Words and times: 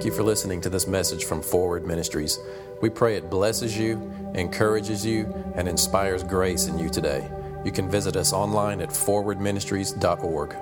Thank 0.00 0.12
you 0.12 0.16
for 0.16 0.22
listening 0.22 0.62
to 0.62 0.70
this 0.70 0.86
message 0.86 1.26
from 1.26 1.42
Forward 1.42 1.86
Ministries. 1.86 2.38
We 2.80 2.88
pray 2.88 3.18
it 3.18 3.28
blesses 3.28 3.76
you, 3.76 4.10
encourages 4.34 5.04
you, 5.04 5.30
and 5.54 5.68
inspires 5.68 6.22
grace 6.22 6.68
in 6.68 6.78
you 6.78 6.88
today. 6.88 7.30
You 7.66 7.70
can 7.70 7.90
visit 7.90 8.16
us 8.16 8.32
online 8.32 8.80
at 8.80 8.88
forwardministries.org. 8.88 10.54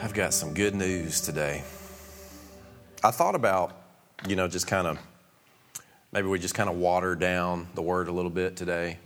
I've 0.00 0.14
got 0.14 0.32
some 0.32 0.54
good 0.54 0.76
news 0.76 1.20
today. 1.20 1.64
I 3.02 3.10
thought 3.10 3.34
about, 3.34 3.76
you 4.28 4.36
know, 4.36 4.46
just 4.46 4.68
kind 4.68 4.86
of 4.86 5.00
maybe 6.12 6.28
we 6.28 6.38
just 6.38 6.54
kind 6.54 6.70
of 6.70 6.76
water 6.76 7.16
down 7.16 7.66
the 7.74 7.82
word 7.82 8.06
a 8.06 8.12
little 8.12 8.30
bit 8.30 8.54
today. 8.54 8.98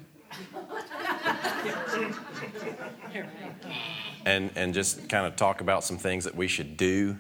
And, 4.25 4.51
and 4.57 4.75
just 4.75 5.09
kind 5.09 5.27
of 5.27 5.37
talk 5.37 5.61
about 5.61 5.85
some 5.85 5.99
things 5.99 6.25
that 6.25 6.35
we 6.35 6.49
should 6.49 6.77
do. 6.77 7.17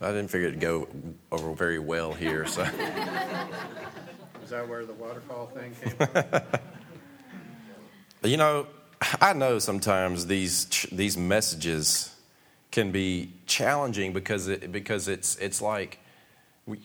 I 0.00 0.08
didn't 0.12 0.28
figure 0.28 0.48
it'd 0.48 0.60
go 0.60 0.88
over 1.32 1.52
very 1.54 1.78
well 1.78 2.12
here, 2.12 2.46
so. 2.46 2.62
Is 4.44 4.50
that 4.50 4.68
where 4.68 4.84
the 4.84 4.92
waterfall 4.92 5.46
thing 5.46 5.74
came 5.82 5.96
from? 5.96 6.42
you 8.30 8.36
know, 8.36 8.66
I 9.20 9.32
know 9.32 9.58
sometimes 9.58 10.26
these 10.26 10.86
these 10.92 11.16
messages 11.16 12.14
can 12.70 12.92
be 12.92 13.32
challenging 13.46 14.12
because 14.12 14.48
it, 14.48 14.70
because 14.70 15.08
it's 15.08 15.36
it's 15.36 15.60
like 15.60 15.98
we, 16.66 16.78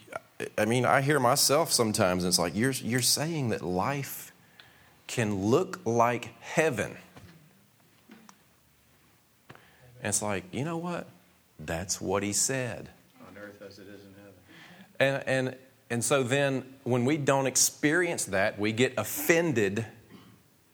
I 0.57 0.65
mean 0.65 0.85
I 0.85 1.01
hear 1.01 1.19
myself 1.19 1.71
sometimes 1.71 2.23
and 2.23 2.29
it's 2.29 2.39
like 2.39 2.55
you're 2.55 2.71
you're 2.71 3.01
saying 3.01 3.49
that 3.49 3.61
life 3.61 4.30
can 5.11 5.47
look 5.47 5.81
like 5.83 6.29
heaven. 6.39 6.95
And 9.99 10.07
it's 10.07 10.21
like, 10.21 10.45
you 10.53 10.63
know 10.63 10.77
what? 10.77 11.05
That's 11.59 11.99
what 11.99 12.23
he 12.23 12.31
said. 12.31 12.87
On 13.27 13.37
earth 13.37 13.61
as 13.61 13.77
it 13.77 13.87
is 13.89 14.05
in 14.05 14.13
heaven. 14.15 14.33
And, 15.01 15.23
and, 15.27 15.55
and 15.89 16.03
so 16.03 16.23
then 16.23 16.63
when 16.85 17.03
we 17.03 17.17
don't 17.17 17.45
experience 17.45 18.23
that, 18.25 18.57
we 18.57 18.71
get 18.71 18.93
offended 18.97 19.85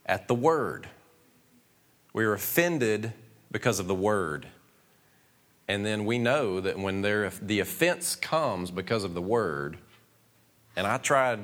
at 0.05 0.27
the 0.27 0.35
word. 0.35 0.87
We're 2.13 2.33
offended 2.33 3.13
because 3.51 3.79
of 3.79 3.87
the 3.87 3.95
word. 3.95 4.47
And 5.67 5.83
then 5.83 6.05
we 6.05 6.19
know 6.19 6.61
that 6.61 6.77
when 6.77 7.01
there, 7.01 7.31
the 7.41 7.59
offense 7.59 8.15
comes 8.15 8.69
because 8.69 9.03
of 9.03 9.15
the 9.15 9.21
word, 9.21 9.79
and 10.75 10.85
I 10.85 10.97
tried 10.99 11.39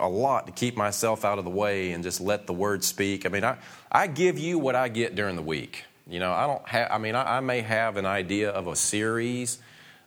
a 0.00 0.08
lot 0.08 0.46
to 0.46 0.52
keep 0.52 0.76
myself 0.76 1.24
out 1.24 1.38
of 1.38 1.44
the 1.44 1.50
way 1.50 1.92
and 1.92 2.02
just 2.02 2.20
let 2.20 2.46
the 2.46 2.52
word 2.52 2.82
speak. 2.82 3.26
I 3.26 3.28
mean, 3.28 3.44
I, 3.44 3.58
I 3.90 4.06
give 4.06 4.38
you 4.38 4.58
what 4.58 4.74
I 4.74 4.88
get 4.88 5.14
during 5.14 5.36
the 5.36 5.42
week. 5.42 5.84
You 6.08 6.18
know, 6.18 6.32
I 6.32 6.46
don't 6.46 6.66
have, 6.68 6.88
I 6.90 6.98
mean, 6.98 7.14
I, 7.14 7.36
I 7.36 7.40
may 7.40 7.60
have 7.60 7.96
an 7.96 8.06
idea 8.06 8.50
of 8.50 8.66
a 8.66 8.74
series, 8.74 9.58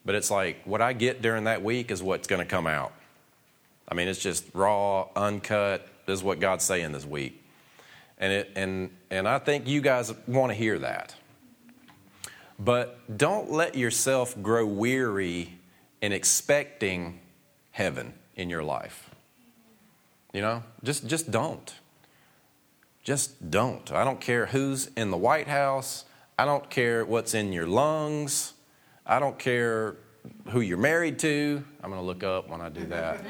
but 0.04 0.16
it's 0.16 0.30
like 0.30 0.62
what 0.66 0.82
I 0.82 0.94
get 0.94 1.22
during 1.22 1.46
that 1.46 1.64
week 1.64 1.92
is 1.92 2.04
what's 2.04 2.28
going 2.28 2.42
to 2.42 2.46
come 2.46 2.68
out. 2.68 2.94
I 3.88 3.96
mean, 3.96 4.08
it's 4.08 4.20
just 4.20 4.46
raw, 4.54 5.08
uncut. 5.16 5.88
This 6.06 6.20
is 6.20 6.24
what 6.24 6.40
God's 6.40 6.64
saying 6.64 6.92
this 6.92 7.06
week. 7.06 7.42
And, 8.18 8.34
it, 8.34 8.52
and, 8.56 8.90
and 9.10 9.28
I 9.28 9.40
think 9.40 9.68
you 9.68 9.82
guys 9.82 10.14
want 10.28 10.52
to 10.52 10.56
hear 10.56 10.80
that. 10.80 11.16
But 12.60 13.18
don't 13.18 13.52
let 13.52 13.76
yourself 13.76 14.42
grow 14.42 14.66
weary 14.66 15.58
in 16.02 16.12
expecting 16.12 17.20
heaven 17.72 18.14
in 18.36 18.50
your 18.50 18.64
life. 18.64 19.10
You 20.34 20.42
know, 20.42 20.64
just, 20.84 21.08
just 21.08 21.30
don't. 21.30 21.74
Just 23.04 23.52
don't. 23.52 23.92
I 23.92 24.04
don't 24.04 24.20
care 24.20 24.48
who's 24.48 24.90
in 24.98 25.12
the 25.12 25.18
White 25.18 25.48
House. 25.48 26.06
I 26.38 26.46
don't 26.46 26.70
care 26.70 27.06
what's 27.06 27.36
in 27.36 27.54
your 27.54 27.68
lungs. 27.68 28.54
I 29.06 29.20
don't 29.20 29.38
care 29.38 29.98
who 30.50 30.62
you're 30.62 30.78
married 30.78 31.20
to. 31.20 31.64
I'm 31.84 31.92
going 31.92 32.02
to 32.02 32.06
look 32.06 32.24
up 32.24 32.50
when 32.50 32.62
I 32.62 32.70
do 32.70 32.86
that. 32.86 33.24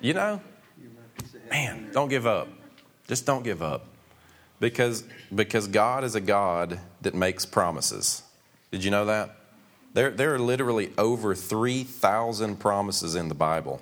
you 0.00 0.14
know, 0.14 0.40
man, 1.50 1.90
don't 1.92 2.08
give 2.08 2.26
up. 2.26 2.48
Just 3.06 3.26
don't 3.26 3.42
give 3.42 3.60
up. 3.62 3.86
Because, 4.58 5.04
because 5.34 5.66
God 5.66 6.04
is 6.04 6.14
a 6.14 6.20
God 6.20 6.80
that 7.02 7.14
makes 7.14 7.44
promises. 7.44 8.22
Did 8.70 8.82
you 8.84 8.90
know 8.90 9.04
that? 9.04 9.36
There, 9.94 10.10
there 10.10 10.34
are 10.34 10.40
literally 10.40 10.92
over 10.98 11.36
3,000 11.36 12.56
promises 12.56 13.14
in 13.14 13.28
the 13.28 13.34
Bible. 13.34 13.80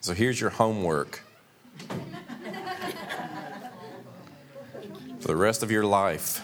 So 0.00 0.14
here's 0.14 0.40
your 0.40 0.48
homework 0.48 1.20
for 5.20 5.28
the 5.28 5.36
rest 5.36 5.62
of 5.62 5.70
your 5.70 5.84
life. 5.84 6.42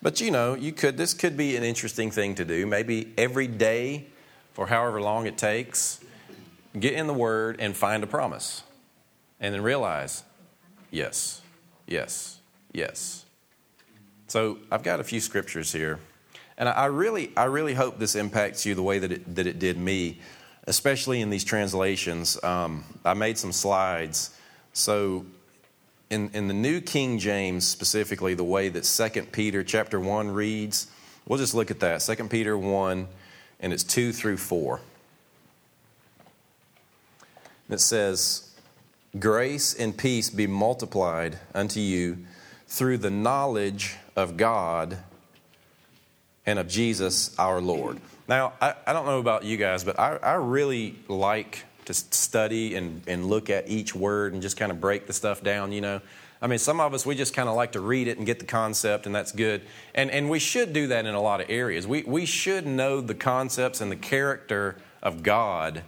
But 0.00 0.20
you 0.20 0.30
know, 0.30 0.54
you 0.54 0.72
could 0.72 0.96
this 0.96 1.12
could 1.12 1.36
be 1.36 1.56
an 1.56 1.62
interesting 1.62 2.10
thing 2.10 2.36
to 2.36 2.44
do. 2.44 2.64
Maybe 2.66 3.12
every 3.18 3.48
day 3.48 4.06
for 4.54 4.68
however 4.68 5.00
long 5.00 5.26
it 5.26 5.36
takes, 5.36 6.00
get 6.78 6.94
in 6.94 7.06
the 7.06 7.14
word 7.14 7.56
and 7.58 7.76
find 7.76 8.02
a 8.02 8.06
promise. 8.06 8.62
And 9.40 9.52
then 9.52 9.62
realize, 9.62 10.22
yes, 10.90 11.42
yes, 11.86 12.40
yes. 12.72 13.25
So 14.28 14.58
I've 14.72 14.82
got 14.82 14.98
a 14.98 15.04
few 15.04 15.20
scriptures 15.20 15.72
here. 15.72 16.00
And 16.58 16.68
I 16.68 16.86
really, 16.86 17.32
I 17.36 17.44
really 17.44 17.74
hope 17.74 17.98
this 17.98 18.14
impacts 18.14 18.64
you 18.66 18.74
the 18.74 18.82
way 18.82 18.98
that 18.98 19.12
it, 19.12 19.34
that 19.36 19.46
it 19.46 19.58
did 19.58 19.78
me, 19.78 20.20
especially 20.66 21.20
in 21.20 21.30
these 21.30 21.44
translations. 21.44 22.42
Um, 22.42 22.84
I 23.04 23.14
made 23.14 23.38
some 23.38 23.52
slides. 23.52 24.36
So 24.72 25.26
in, 26.10 26.30
in 26.32 26.48
the 26.48 26.54
New 26.54 26.80
King 26.80 27.18
James, 27.18 27.66
specifically 27.66 28.34
the 28.34 28.44
way 28.44 28.68
that 28.70 28.84
2 28.84 29.22
Peter 29.24 29.62
chapter 29.62 30.00
1 30.00 30.30
reads, 30.30 30.88
we'll 31.26 31.38
just 31.38 31.54
look 31.54 31.70
at 31.70 31.80
that. 31.80 32.00
2 32.00 32.16
Peter 32.28 32.56
1, 32.56 33.06
and 33.60 33.72
it's 33.72 33.84
2 33.84 34.12
through 34.12 34.38
4. 34.38 34.80
It 37.68 37.80
says, 37.80 38.50
Grace 39.18 39.74
and 39.74 39.96
peace 39.96 40.30
be 40.30 40.46
multiplied 40.46 41.38
unto 41.54 41.80
you 41.80 42.18
through 42.66 42.98
the 42.98 43.10
knowledge 43.10 43.96
of 44.16 44.36
God 44.36 44.98
and 46.46 46.58
of 46.58 46.68
Jesus 46.68 47.38
our 47.38 47.60
Lord. 47.60 48.00
Now, 48.28 48.54
I, 48.60 48.74
I 48.86 48.92
don't 48.92 49.06
know 49.06 49.20
about 49.20 49.44
you 49.44 49.56
guys, 49.56 49.84
but 49.84 49.98
I, 49.98 50.16
I 50.16 50.34
really 50.34 50.96
like 51.06 51.64
to 51.84 51.94
study 51.94 52.74
and, 52.74 53.02
and 53.06 53.26
look 53.26 53.50
at 53.50 53.68
each 53.68 53.94
word 53.94 54.32
and 54.32 54.42
just 54.42 54.56
kind 54.56 54.72
of 54.72 54.80
break 54.80 55.06
the 55.06 55.12
stuff 55.12 55.42
down, 55.42 55.70
you 55.72 55.80
know. 55.80 56.00
I 56.42 56.48
mean, 56.48 56.58
some 56.58 56.80
of 56.80 56.92
us, 56.92 57.06
we 57.06 57.14
just 57.14 57.34
kind 57.34 57.48
of 57.48 57.54
like 57.54 57.72
to 57.72 57.80
read 57.80 58.08
it 58.08 58.18
and 58.18 58.26
get 58.26 58.40
the 58.40 58.44
concept, 58.44 59.06
and 59.06 59.14
that's 59.14 59.32
good. 59.32 59.62
And, 59.94 60.10
and 60.10 60.28
we 60.28 60.38
should 60.38 60.72
do 60.72 60.88
that 60.88 61.06
in 61.06 61.14
a 61.14 61.20
lot 61.20 61.40
of 61.40 61.48
areas. 61.48 61.86
We, 61.86 62.02
we 62.02 62.26
should 62.26 62.66
know 62.66 63.00
the 63.00 63.14
concepts 63.14 63.80
and 63.80 63.90
the 63.90 63.96
character 63.96 64.76
of 65.02 65.22
God 65.22 65.82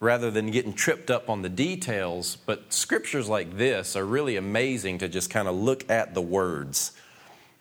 rather 0.00 0.30
than 0.30 0.50
getting 0.50 0.74
tripped 0.74 1.10
up 1.10 1.30
on 1.30 1.42
the 1.42 1.48
details. 1.48 2.36
But 2.44 2.72
scriptures 2.72 3.28
like 3.28 3.56
this 3.56 3.96
are 3.96 4.04
really 4.04 4.36
amazing 4.36 4.98
to 4.98 5.08
just 5.08 5.30
kind 5.30 5.48
of 5.48 5.54
look 5.54 5.88
at 5.88 6.12
the 6.12 6.20
words. 6.20 6.92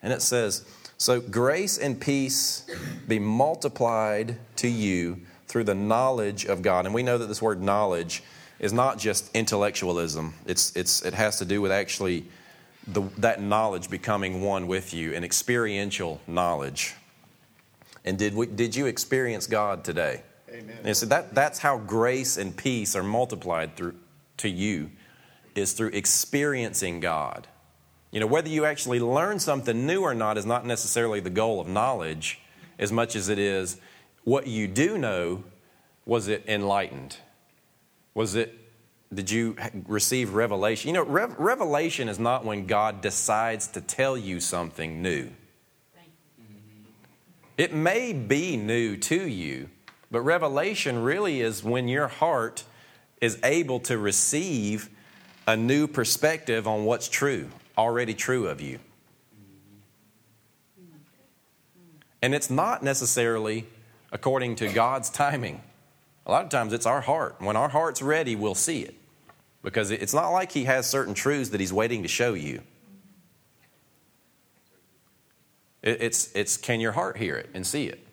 And 0.03 0.13
it 0.13 0.21
says, 0.21 0.65
So 0.97 1.19
grace 1.19 1.77
and 1.79 1.99
peace 1.99 2.69
be 3.07 3.17
multiplied 3.17 4.37
to 4.57 4.67
you 4.67 5.21
through 5.47 5.63
the 5.63 5.75
knowledge 5.75 6.45
of 6.45 6.61
God. 6.61 6.85
And 6.85 6.93
we 6.93 7.01
know 7.01 7.17
that 7.17 7.27
this 7.27 7.41
word 7.41 7.61
knowledge 7.61 8.21
is 8.59 8.73
not 8.73 8.99
just 8.99 9.35
intellectualism, 9.35 10.33
it's, 10.45 10.75
it's, 10.75 11.01
it 11.01 11.13
has 11.13 11.39
to 11.39 11.45
do 11.45 11.61
with 11.61 11.71
actually 11.71 12.25
the, 12.87 13.01
that 13.17 13.41
knowledge 13.41 13.89
becoming 13.89 14.41
one 14.41 14.67
with 14.67 14.93
you, 14.93 15.13
an 15.13 15.23
experiential 15.23 16.21
knowledge. 16.27 16.95
And 18.05 18.17
did, 18.17 18.35
we, 18.35 18.47
did 18.47 18.75
you 18.75 18.85
experience 18.85 19.47
God 19.47 19.83
today? 19.83 20.23
Amen. 20.49 20.77
And 20.83 20.95
so 20.95 21.05
that, 21.07 21.33
that's 21.33 21.59
how 21.59 21.77
grace 21.77 22.37
and 22.37 22.55
peace 22.55 22.95
are 22.95 23.03
multiplied 23.03 23.75
through, 23.75 23.95
to 24.37 24.49
you, 24.49 24.91
is 25.55 25.73
through 25.73 25.89
experiencing 25.89 26.99
God. 26.99 27.47
You 28.13 28.19
know, 28.19 28.27
whether 28.27 28.47
you 28.47 28.63
actually 28.65 28.99
learn 28.99 29.39
something 29.39 29.87
new 29.87 30.03
or 30.03 30.13
not 30.13 30.37
is 30.37 30.45
not 30.45 30.67
necessarily 30.67 31.19
the 31.19 31.31
goal 31.31 31.59
of 31.59 31.67
knowledge 31.67 32.39
as 32.77 32.91
much 32.91 33.15
as 33.15 33.27
it 33.27 33.39
is 33.39 33.77
what 34.23 34.45
you 34.45 34.67
do 34.67 34.99
know, 34.99 35.43
was 36.05 36.27
it 36.27 36.43
enlightened? 36.47 37.17
Was 38.13 38.35
it, 38.35 38.55
did 39.11 39.31
you 39.31 39.57
receive 39.87 40.35
revelation? 40.35 40.89
You 40.89 40.93
know, 40.93 41.05
rev- 41.05 41.39
revelation 41.39 42.07
is 42.07 42.19
not 42.19 42.45
when 42.45 42.67
God 42.67 43.01
decides 43.01 43.67
to 43.69 43.81
tell 43.81 44.15
you 44.15 44.39
something 44.39 45.01
new. 45.01 45.31
It 47.57 47.73
may 47.73 48.13
be 48.13 48.57
new 48.57 48.95
to 48.97 49.27
you, 49.27 49.69
but 50.11 50.21
revelation 50.21 51.01
really 51.01 51.41
is 51.41 51.63
when 51.63 51.87
your 51.87 52.09
heart 52.09 52.63
is 53.21 53.39
able 53.43 53.79
to 53.79 53.97
receive 53.97 54.91
a 55.47 55.57
new 55.57 55.87
perspective 55.87 56.67
on 56.67 56.85
what's 56.85 57.09
true, 57.09 57.49
already 57.77 58.13
true 58.13 58.47
of 58.47 58.61
you. 58.61 58.79
And 62.21 62.33
it's 62.33 62.49
not 62.49 62.83
necessarily 62.83 63.65
according 64.11 64.55
to 64.55 64.71
God's 64.71 65.09
timing. 65.09 65.61
A 66.25 66.31
lot 66.31 66.45
of 66.45 66.49
times 66.49 66.71
it's 66.71 66.85
our 66.85 67.01
heart. 67.01 67.35
When 67.39 67.57
our 67.57 67.67
heart's 67.67 68.01
ready, 68.01 68.35
we'll 68.35 68.55
see 68.55 68.81
it. 68.81 68.95
Because 69.61 69.91
it's 69.91 70.13
not 70.13 70.29
like 70.29 70.51
He 70.53 70.63
has 70.63 70.89
certain 70.89 71.13
truths 71.13 71.49
that 71.49 71.59
He's 71.59 71.73
waiting 71.73 72.01
to 72.03 72.07
show 72.07 72.33
you. 72.33 72.61
It's, 75.81 76.33
it's 76.33 76.55
can 76.55 76.79
your 76.79 76.93
heart 76.93 77.17
hear 77.17 77.35
it 77.35 77.49
and 77.53 77.67
see 77.67 77.87
it? 77.87 78.05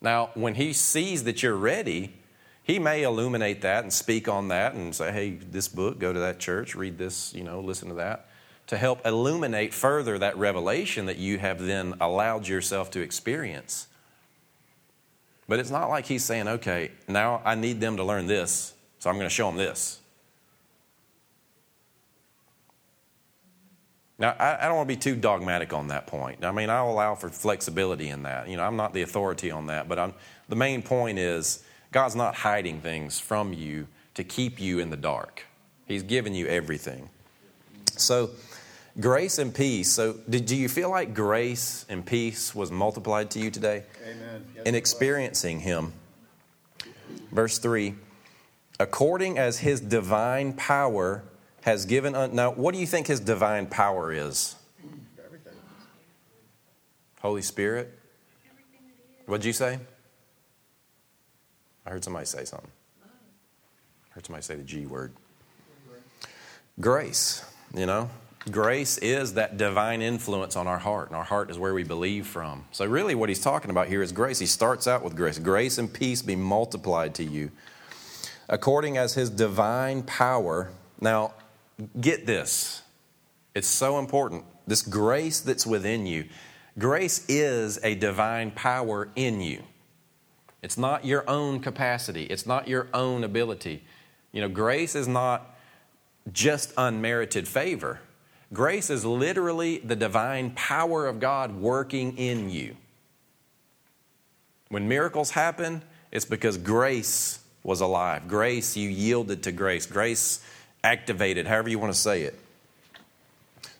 Now, 0.00 0.30
when 0.32 0.54
He 0.54 0.72
sees 0.72 1.24
that 1.24 1.42
you're 1.42 1.56
ready, 1.56 2.14
He 2.62 2.78
may 2.78 3.02
illuminate 3.02 3.60
that 3.60 3.82
and 3.82 3.92
speak 3.92 4.28
on 4.28 4.48
that 4.48 4.72
and 4.72 4.94
say, 4.94 5.12
hey, 5.12 5.30
this 5.32 5.68
book, 5.68 5.98
go 5.98 6.14
to 6.14 6.20
that 6.20 6.38
church, 6.38 6.74
read 6.74 6.96
this, 6.96 7.34
you 7.34 7.44
know, 7.44 7.60
listen 7.60 7.88
to 7.88 7.94
that, 7.96 8.29
to 8.70 8.78
help 8.78 9.04
illuminate 9.04 9.74
further 9.74 10.16
that 10.16 10.36
revelation 10.38 11.06
that 11.06 11.16
you 11.18 11.38
have 11.38 11.60
then 11.60 11.92
allowed 12.00 12.46
yourself 12.46 12.88
to 12.88 13.00
experience. 13.00 13.88
But 15.48 15.58
it's 15.58 15.72
not 15.72 15.88
like 15.88 16.06
He's 16.06 16.22
saying, 16.22 16.46
okay, 16.46 16.92
now 17.08 17.42
I 17.44 17.56
need 17.56 17.80
them 17.80 17.96
to 17.96 18.04
learn 18.04 18.28
this, 18.28 18.72
so 19.00 19.10
I'm 19.10 19.16
going 19.16 19.28
to 19.28 19.34
show 19.34 19.48
them 19.48 19.56
this. 19.56 19.98
Now, 24.20 24.36
I, 24.38 24.64
I 24.64 24.68
don't 24.68 24.76
want 24.76 24.88
to 24.88 24.94
be 24.94 25.00
too 25.00 25.16
dogmatic 25.16 25.72
on 25.72 25.88
that 25.88 26.06
point. 26.06 26.44
I 26.44 26.52
mean, 26.52 26.70
I'll 26.70 26.92
allow 26.92 27.16
for 27.16 27.28
flexibility 27.28 28.10
in 28.10 28.22
that. 28.22 28.48
You 28.48 28.56
know, 28.56 28.62
I'm 28.62 28.76
not 28.76 28.94
the 28.94 29.02
authority 29.02 29.50
on 29.50 29.66
that, 29.66 29.88
but 29.88 29.98
I'm, 29.98 30.14
the 30.48 30.54
main 30.54 30.80
point 30.80 31.18
is 31.18 31.64
God's 31.90 32.14
not 32.14 32.36
hiding 32.36 32.80
things 32.80 33.18
from 33.18 33.52
you 33.52 33.88
to 34.14 34.22
keep 34.22 34.60
you 34.60 34.78
in 34.78 34.90
the 34.90 34.96
dark. 34.96 35.44
He's 35.88 36.04
given 36.04 36.36
you 36.36 36.46
everything. 36.46 37.08
So, 37.96 38.30
grace 39.00 39.38
and 39.38 39.54
peace. 39.54 39.90
So, 39.90 40.14
did, 40.28 40.46
do 40.46 40.56
you 40.56 40.68
feel 40.68 40.90
like 40.90 41.14
grace 41.14 41.86
and 41.88 42.04
peace 42.04 42.54
was 42.54 42.70
multiplied 42.70 43.30
to 43.32 43.38
you 43.40 43.50
today? 43.50 43.84
Amen. 44.02 44.44
Yes, 44.56 44.66
in 44.66 44.74
experiencing 44.74 45.60
Him. 45.60 45.92
Verse 47.32 47.58
3 47.58 47.94
according 48.80 49.38
as 49.38 49.58
His 49.58 49.80
divine 49.80 50.54
power 50.54 51.22
has 51.62 51.84
given. 51.84 52.14
Un- 52.16 52.34
now, 52.34 52.50
what 52.50 52.74
do 52.74 52.80
you 52.80 52.86
think 52.86 53.06
His 53.06 53.20
divine 53.20 53.66
power 53.66 54.12
is? 54.12 54.56
Everything. 55.24 55.52
Holy 57.20 57.42
Spirit? 57.42 57.96
What'd 59.26 59.44
you 59.44 59.52
say? 59.52 59.78
I 61.86 61.90
heard 61.90 62.02
somebody 62.02 62.26
say 62.26 62.44
something. 62.44 62.70
I 63.02 64.14
heard 64.14 64.26
somebody 64.26 64.42
say 64.42 64.56
the 64.56 64.64
G 64.64 64.86
word. 64.86 65.12
Grace, 66.80 67.44
you 67.74 67.84
know? 67.86 68.08
Grace 68.48 68.96
is 68.98 69.34
that 69.34 69.58
divine 69.58 70.00
influence 70.00 70.56
on 70.56 70.66
our 70.66 70.78
heart, 70.78 71.08
and 71.08 71.16
our 71.16 71.24
heart 71.24 71.50
is 71.50 71.58
where 71.58 71.74
we 71.74 71.84
believe 71.84 72.26
from. 72.26 72.64
So, 72.72 72.86
really, 72.86 73.14
what 73.14 73.28
he's 73.28 73.42
talking 73.42 73.70
about 73.70 73.88
here 73.88 74.02
is 74.02 74.12
grace. 74.12 74.38
He 74.38 74.46
starts 74.46 74.86
out 74.86 75.04
with 75.04 75.14
grace. 75.14 75.38
Grace 75.38 75.76
and 75.76 75.92
peace 75.92 76.22
be 76.22 76.36
multiplied 76.36 77.14
to 77.16 77.24
you, 77.24 77.50
according 78.48 78.96
as 78.96 79.12
his 79.12 79.28
divine 79.28 80.02
power. 80.04 80.70
Now, 81.02 81.34
get 82.00 82.24
this. 82.24 82.82
It's 83.54 83.68
so 83.68 83.98
important. 83.98 84.44
This 84.66 84.80
grace 84.80 85.40
that's 85.40 85.66
within 85.66 86.06
you, 86.06 86.24
grace 86.78 87.26
is 87.28 87.78
a 87.82 87.94
divine 87.94 88.52
power 88.52 89.10
in 89.16 89.42
you. 89.42 89.62
It's 90.62 90.78
not 90.78 91.04
your 91.04 91.28
own 91.28 91.60
capacity, 91.60 92.24
it's 92.24 92.46
not 92.46 92.68
your 92.68 92.88
own 92.94 93.22
ability. 93.22 93.84
You 94.32 94.40
know, 94.40 94.48
grace 94.48 94.94
is 94.94 95.08
not 95.08 95.58
just 96.32 96.72
unmerited 96.78 97.46
favor. 97.46 98.00
Grace 98.52 98.90
is 98.90 99.04
literally 99.04 99.78
the 99.78 99.94
divine 99.94 100.50
power 100.50 101.06
of 101.06 101.20
God 101.20 101.54
working 101.54 102.16
in 102.18 102.50
you. 102.50 102.76
When 104.68 104.88
miracles 104.88 105.30
happen, 105.30 105.82
it's 106.10 106.24
because 106.24 106.56
grace 106.56 107.40
was 107.62 107.80
alive. 107.80 108.26
Grace, 108.26 108.76
you 108.76 108.88
yielded 108.88 109.44
to 109.44 109.52
grace. 109.52 109.86
Grace 109.86 110.40
activated, 110.82 111.46
however 111.46 111.68
you 111.68 111.78
want 111.78 111.92
to 111.92 111.98
say 111.98 112.22
it. 112.22 112.38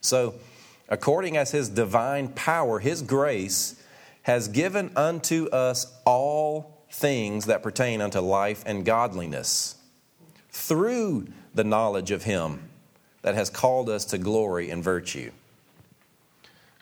So, 0.01 0.35
according 0.89 1.37
as 1.37 1.51
his 1.51 1.69
divine 1.69 2.29
power, 2.29 2.79
his 2.79 3.03
grace 3.03 3.83
has 4.23 4.49
given 4.49 4.93
unto 4.95 5.47
us 5.47 5.93
all 6.05 6.79
things 6.91 7.47
that 7.47 7.63
pertain 7.63 8.01
unto 8.01 8.21
life 8.21 8.63
and 8.67 8.85
godliness 8.85 9.77
through 10.51 11.27
the 11.55 11.65
knowledge 11.65 12.11
of 12.11 12.25
him 12.25 12.70
that 13.23 13.35
has 13.35 13.51
called 13.51 13.89
us 13.89 14.05
to 14.07 14.19
glory 14.19 14.71
and 14.71 14.83
virtue. 14.83 15.31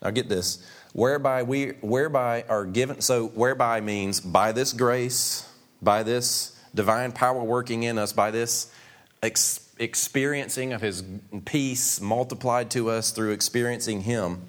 Now 0.02 0.10
get 0.10 0.28
this, 0.28 0.64
whereby 0.92 1.42
we 1.42 1.70
whereby 1.80 2.44
are 2.48 2.64
given 2.64 3.00
so 3.00 3.28
whereby 3.28 3.80
means 3.80 4.20
by 4.20 4.52
this 4.52 4.72
grace, 4.72 5.48
by 5.82 6.02
this 6.02 6.56
divine 6.74 7.12
power 7.12 7.42
working 7.42 7.82
in 7.82 7.98
us, 7.98 8.12
by 8.12 8.30
this 8.30 8.70
ex- 9.22 9.68
experiencing 9.78 10.72
of 10.72 10.80
his 10.80 11.02
peace 11.44 12.00
multiplied 12.00 12.70
to 12.72 12.90
us 12.90 13.10
through 13.10 13.32
experiencing 13.32 14.02
him. 14.02 14.42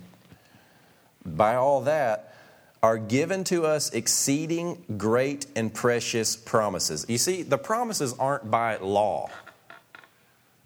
By 1.26 1.56
all 1.56 1.82
that 1.82 2.36
are 2.82 2.98
given 2.98 3.44
to 3.46 3.66
us 3.66 3.92
exceeding 3.92 4.84
great 4.98 5.46
and 5.56 5.74
precious 5.74 6.36
promises. 6.36 7.06
You 7.10 7.18
see, 7.18 7.44
the 7.44 7.58
promises 7.58 8.14
aren't 8.18 8.50
by 8.50 8.78
law. 8.78 9.30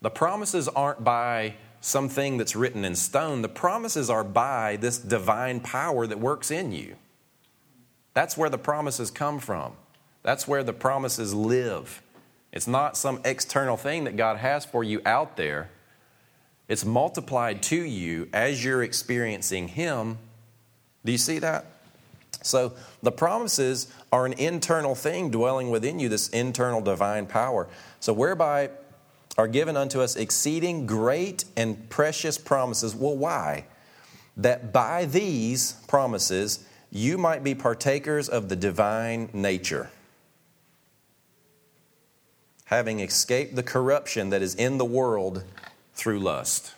The 0.03 0.09
promises 0.09 0.67
aren't 0.67 1.03
by 1.03 1.55
something 1.79 2.37
that's 2.37 2.55
written 2.55 2.83
in 2.85 2.93
stone. 2.93 3.41
The 3.41 3.49
promises 3.49 4.09
are 4.09 4.23
by 4.23 4.75
this 4.75 4.97
divine 4.97 5.61
power 5.61 6.05
that 6.05 6.19
works 6.19 6.51
in 6.51 6.73
you. 6.73 6.95
That's 8.13 8.37
where 8.37 8.49
the 8.49 8.57
promises 8.57 9.09
come 9.09 9.39
from. 9.39 9.73
That's 10.21 10.47
where 10.47 10.61
the 10.61 10.73
promises 10.73 11.33
live. 11.33 12.01
It's 12.51 12.67
not 12.67 12.97
some 12.97 13.21
external 13.23 13.77
thing 13.77 14.03
that 14.03 14.17
God 14.17 14.37
has 14.37 14.65
for 14.65 14.83
you 14.83 15.01
out 15.05 15.37
there. 15.37 15.69
It's 16.67 16.83
multiplied 16.83 17.63
to 17.63 17.81
you 17.81 18.27
as 18.33 18.63
you're 18.63 18.83
experiencing 18.83 19.69
Him. 19.69 20.17
Do 21.05 21.13
you 21.13 21.17
see 21.17 21.39
that? 21.39 21.65
So 22.41 22.73
the 23.01 23.11
promises 23.11 23.87
are 24.11 24.25
an 24.25 24.33
internal 24.33 24.95
thing 24.95 25.31
dwelling 25.31 25.71
within 25.71 25.99
you, 25.99 26.09
this 26.09 26.27
internal 26.29 26.81
divine 26.81 27.25
power. 27.25 27.67
So, 27.99 28.11
whereby 28.11 28.69
are 29.37 29.47
given 29.47 29.75
unto 29.75 30.01
us 30.01 30.15
exceeding 30.15 30.85
great 30.85 31.45
and 31.57 31.89
precious 31.89 32.37
promises. 32.37 32.95
Well, 32.95 33.17
why? 33.17 33.65
That 34.37 34.71
by 34.71 35.05
these 35.05 35.73
promises 35.87 36.65
you 36.91 37.17
might 37.17 37.43
be 37.43 37.55
partakers 37.55 38.29
of 38.29 38.49
the 38.49 38.55
divine 38.55 39.29
nature, 39.33 39.89
having 42.65 42.99
escaped 42.99 43.55
the 43.55 43.63
corruption 43.63 44.29
that 44.29 44.41
is 44.43 44.53
in 44.53 44.77
the 44.77 44.85
world 44.85 45.43
through 45.95 46.19
lust. 46.19 46.73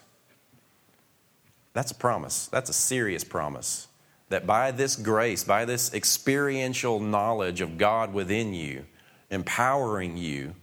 That's 1.73 1.91
a 1.91 1.95
promise. 1.95 2.47
That's 2.47 2.69
a 2.69 2.73
serious 2.73 3.25
promise. 3.25 3.87
That 4.29 4.47
by 4.47 4.71
this 4.71 4.95
grace, 4.95 5.43
by 5.43 5.65
this 5.65 5.93
experiential 5.93 7.01
knowledge 7.01 7.59
of 7.59 7.77
God 7.77 8.13
within 8.13 8.53
you, 8.53 8.85
empowering 9.29 10.15
you, 10.15 10.55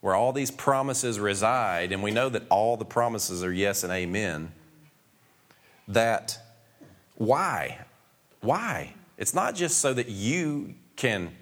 where 0.00 0.14
all 0.14 0.32
these 0.32 0.50
promises 0.50 1.18
reside, 1.18 1.92
and 1.92 2.02
we 2.02 2.10
know 2.10 2.28
that 2.28 2.44
all 2.48 2.76
the 2.76 2.84
promises 2.84 3.42
are 3.42 3.52
yes 3.52 3.82
and 3.82 3.92
amen, 3.92 4.52
that 5.88 6.38
why? 7.16 7.78
Why? 8.40 8.94
It's 9.18 9.34
not 9.34 9.54
just 9.54 9.78
so 9.78 9.94
that 9.94 10.08
you 10.08 10.74
can, 10.96 11.34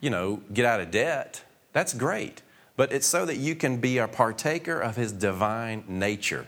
you 0.00 0.10
know, 0.10 0.42
get 0.52 0.64
out 0.64 0.80
of 0.80 0.90
debt. 0.90 1.42
That's 1.72 1.94
great. 1.94 2.42
But 2.76 2.92
it's 2.92 3.06
so 3.06 3.26
that 3.26 3.36
you 3.36 3.54
can 3.54 3.76
be 3.78 3.98
a 3.98 4.08
partaker 4.08 4.80
of 4.80 4.96
his 4.96 5.12
divine 5.12 5.84
nature. 5.86 6.46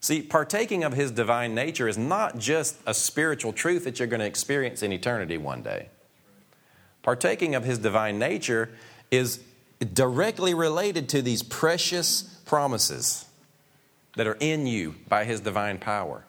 See, 0.00 0.22
partaking 0.22 0.84
of 0.84 0.92
his 0.92 1.10
divine 1.10 1.54
nature 1.54 1.88
is 1.88 1.98
not 1.98 2.38
just 2.38 2.76
a 2.86 2.94
spiritual 2.94 3.52
truth 3.52 3.84
that 3.84 3.98
you're 3.98 4.06
going 4.06 4.20
to 4.20 4.26
experience 4.26 4.82
in 4.82 4.92
eternity 4.92 5.36
one 5.36 5.62
day. 5.62 5.88
Partaking 7.02 7.54
of 7.56 7.64
his 7.64 7.78
divine 7.78 8.18
nature 8.18 8.70
is 9.10 9.40
directly 9.92 10.54
related 10.54 11.08
to 11.10 11.22
these 11.22 11.42
precious 11.42 12.22
promises 12.44 13.26
that 14.16 14.26
are 14.26 14.36
in 14.40 14.66
you 14.66 14.94
by 15.08 15.24
His 15.24 15.40
divine 15.40 15.78
power. 15.78 16.24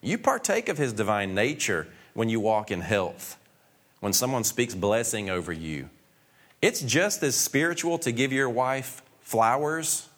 You 0.00 0.18
partake 0.18 0.68
of 0.68 0.78
His 0.78 0.92
divine 0.92 1.34
nature 1.34 1.86
when 2.14 2.28
you 2.28 2.40
walk 2.40 2.70
in 2.70 2.80
health, 2.80 3.38
when 4.00 4.12
someone 4.12 4.44
speaks 4.44 4.74
blessing 4.74 5.30
over 5.30 5.52
you. 5.52 5.88
It's 6.60 6.80
just 6.80 7.22
as 7.22 7.34
spiritual 7.34 7.98
to 8.00 8.12
give 8.12 8.32
your 8.32 8.50
wife 8.50 9.02
flowers 9.20 10.08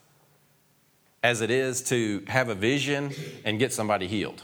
as 1.22 1.40
it 1.40 1.50
is 1.50 1.82
to 1.82 2.24
have 2.26 2.48
a 2.48 2.54
vision 2.54 3.12
and 3.44 3.58
get 3.58 3.72
somebody 3.72 4.08
healed. 4.08 4.42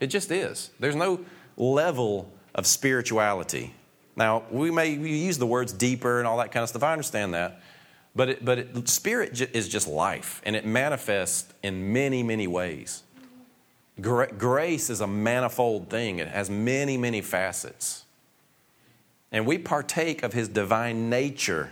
It 0.00 0.08
just 0.08 0.30
is. 0.30 0.70
There's 0.78 0.94
no 0.94 1.20
level 1.56 2.30
of 2.54 2.66
spirituality 2.66 3.74
now, 4.18 4.42
we 4.50 4.70
may 4.70 4.98
we 4.98 5.16
use 5.16 5.38
the 5.38 5.46
words 5.46 5.72
deeper 5.72 6.18
and 6.18 6.26
all 6.26 6.38
that 6.38 6.50
kind 6.50 6.62
of 6.62 6.68
stuff. 6.68 6.82
I 6.82 6.92
understand 6.92 7.34
that. 7.34 7.60
But, 8.16 8.30
it, 8.30 8.44
but 8.44 8.58
it, 8.58 8.88
spirit 8.88 9.40
is 9.40 9.68
just 9.68 9.86
life, 9.86 10.42
and 10.44 10.56
it 10.56 10.66
manifests 10.66 11.52
in 11.62 11.92
many, 11.92 12.24
many 12.24 12.48
ways. 12.48 13.04
Gra- 14.00 14.32
grace 14.32 14.90
is 14.90 15.00
a 15.00 15.06
manifold 15.06 15.88
thing, 15.88 16.18
it 16.18 16.26
has 16.26 16.50
many, 16.50 16.96
many 16.96 17.20
facets. 17.20 18.04
And 19.30 19.46
we 19.46 19.58
partake 19.58 20.24
of 20.24 20.32
his 20.32 20.48
divine 20.48 21.08
nature 21.08 21.70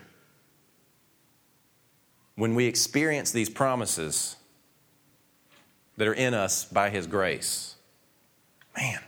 when 2.37 2.55
we 2.55 2.67
experience 2.67 3.33
these 3.33 3.51
promises 3.51 4.37
that 5.97 6.07
are 6.07 6.15
in 6.15 6.35
us 6.35 6.65
by 6.65 6.91
his 6.91 7.07
grace. 7.09 7.75
Man. 8.77 9.01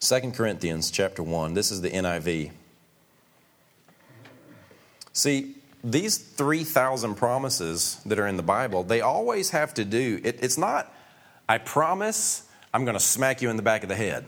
2 0.00 0.32
Corinthians 0.32 0.90
chapter 0.90 1.22
1, 1.22 1.52
this 1.52 1.70
is 1.70 1.82
the 1.82 1.90
NIV. 1.90 2.52
See, 5.12 5.56
these 5.84 6.16
3,000 6.16 7.16
promises 7.16 8.00
that 8.06 8.18
are 8.18 8.26
in 8.26 8.38
the 8.38 8.42
Bible, 8.42 8.82
they 8.82 9.02
always 9.02 9.50
have 9.50 9.74
to 9.74 9.84
do, 9.84 10.18
it, 10.24 10.38
it's 10.40 10.56
not, 10.56 10.90
I 11.46 11.58
promise 11.58 12.48
I'm 12.72 12.86
going 12.86 12.94
to 12.94 13.00
smack 13.00 13.42
you 13.42 13.50
in 13.50 13.56
the 13.56 13.62
back 13.62 13.82
of 13.82 13.90
the 13.90 13.94
head. 13.94 14.24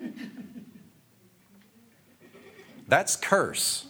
That's 2.88 3.14
curse, 3.14 3.86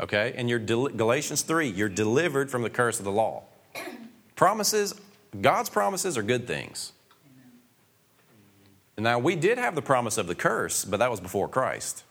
okay? 0.00 0.34
And 0.36 0.50
you're 0.50 0.58
Galatians 0.58 1.40
3, 1.40 1.68
you're 1.68 1.88
delivered 1.88 2.50
from 2.50 2.60
the 2.60 2.70
curse 2.70 2.98
of 2.98 3.06
the 3.06 3.12
law. 3.12 3.44
Promises, 4.36 4.94
God's 5.40 5.70
promises 5.70 6.18
are 6.18 6.22
good 6.22 6.46
things. 6.46 6.92
Now, 8.96 9.18
we 9.18 9.34
did 9.34 9.58
have 9.58 9.74
the 9.74 9.82
promise 9.82 10.18
of 10.18 10.26
the 10.26 10.34
curse, 10.34 10.84
but 10.84 10.98
that 10.98 11.10
was 11.10 11.20
before 11.20 11.48
Christ. 11.48 12.04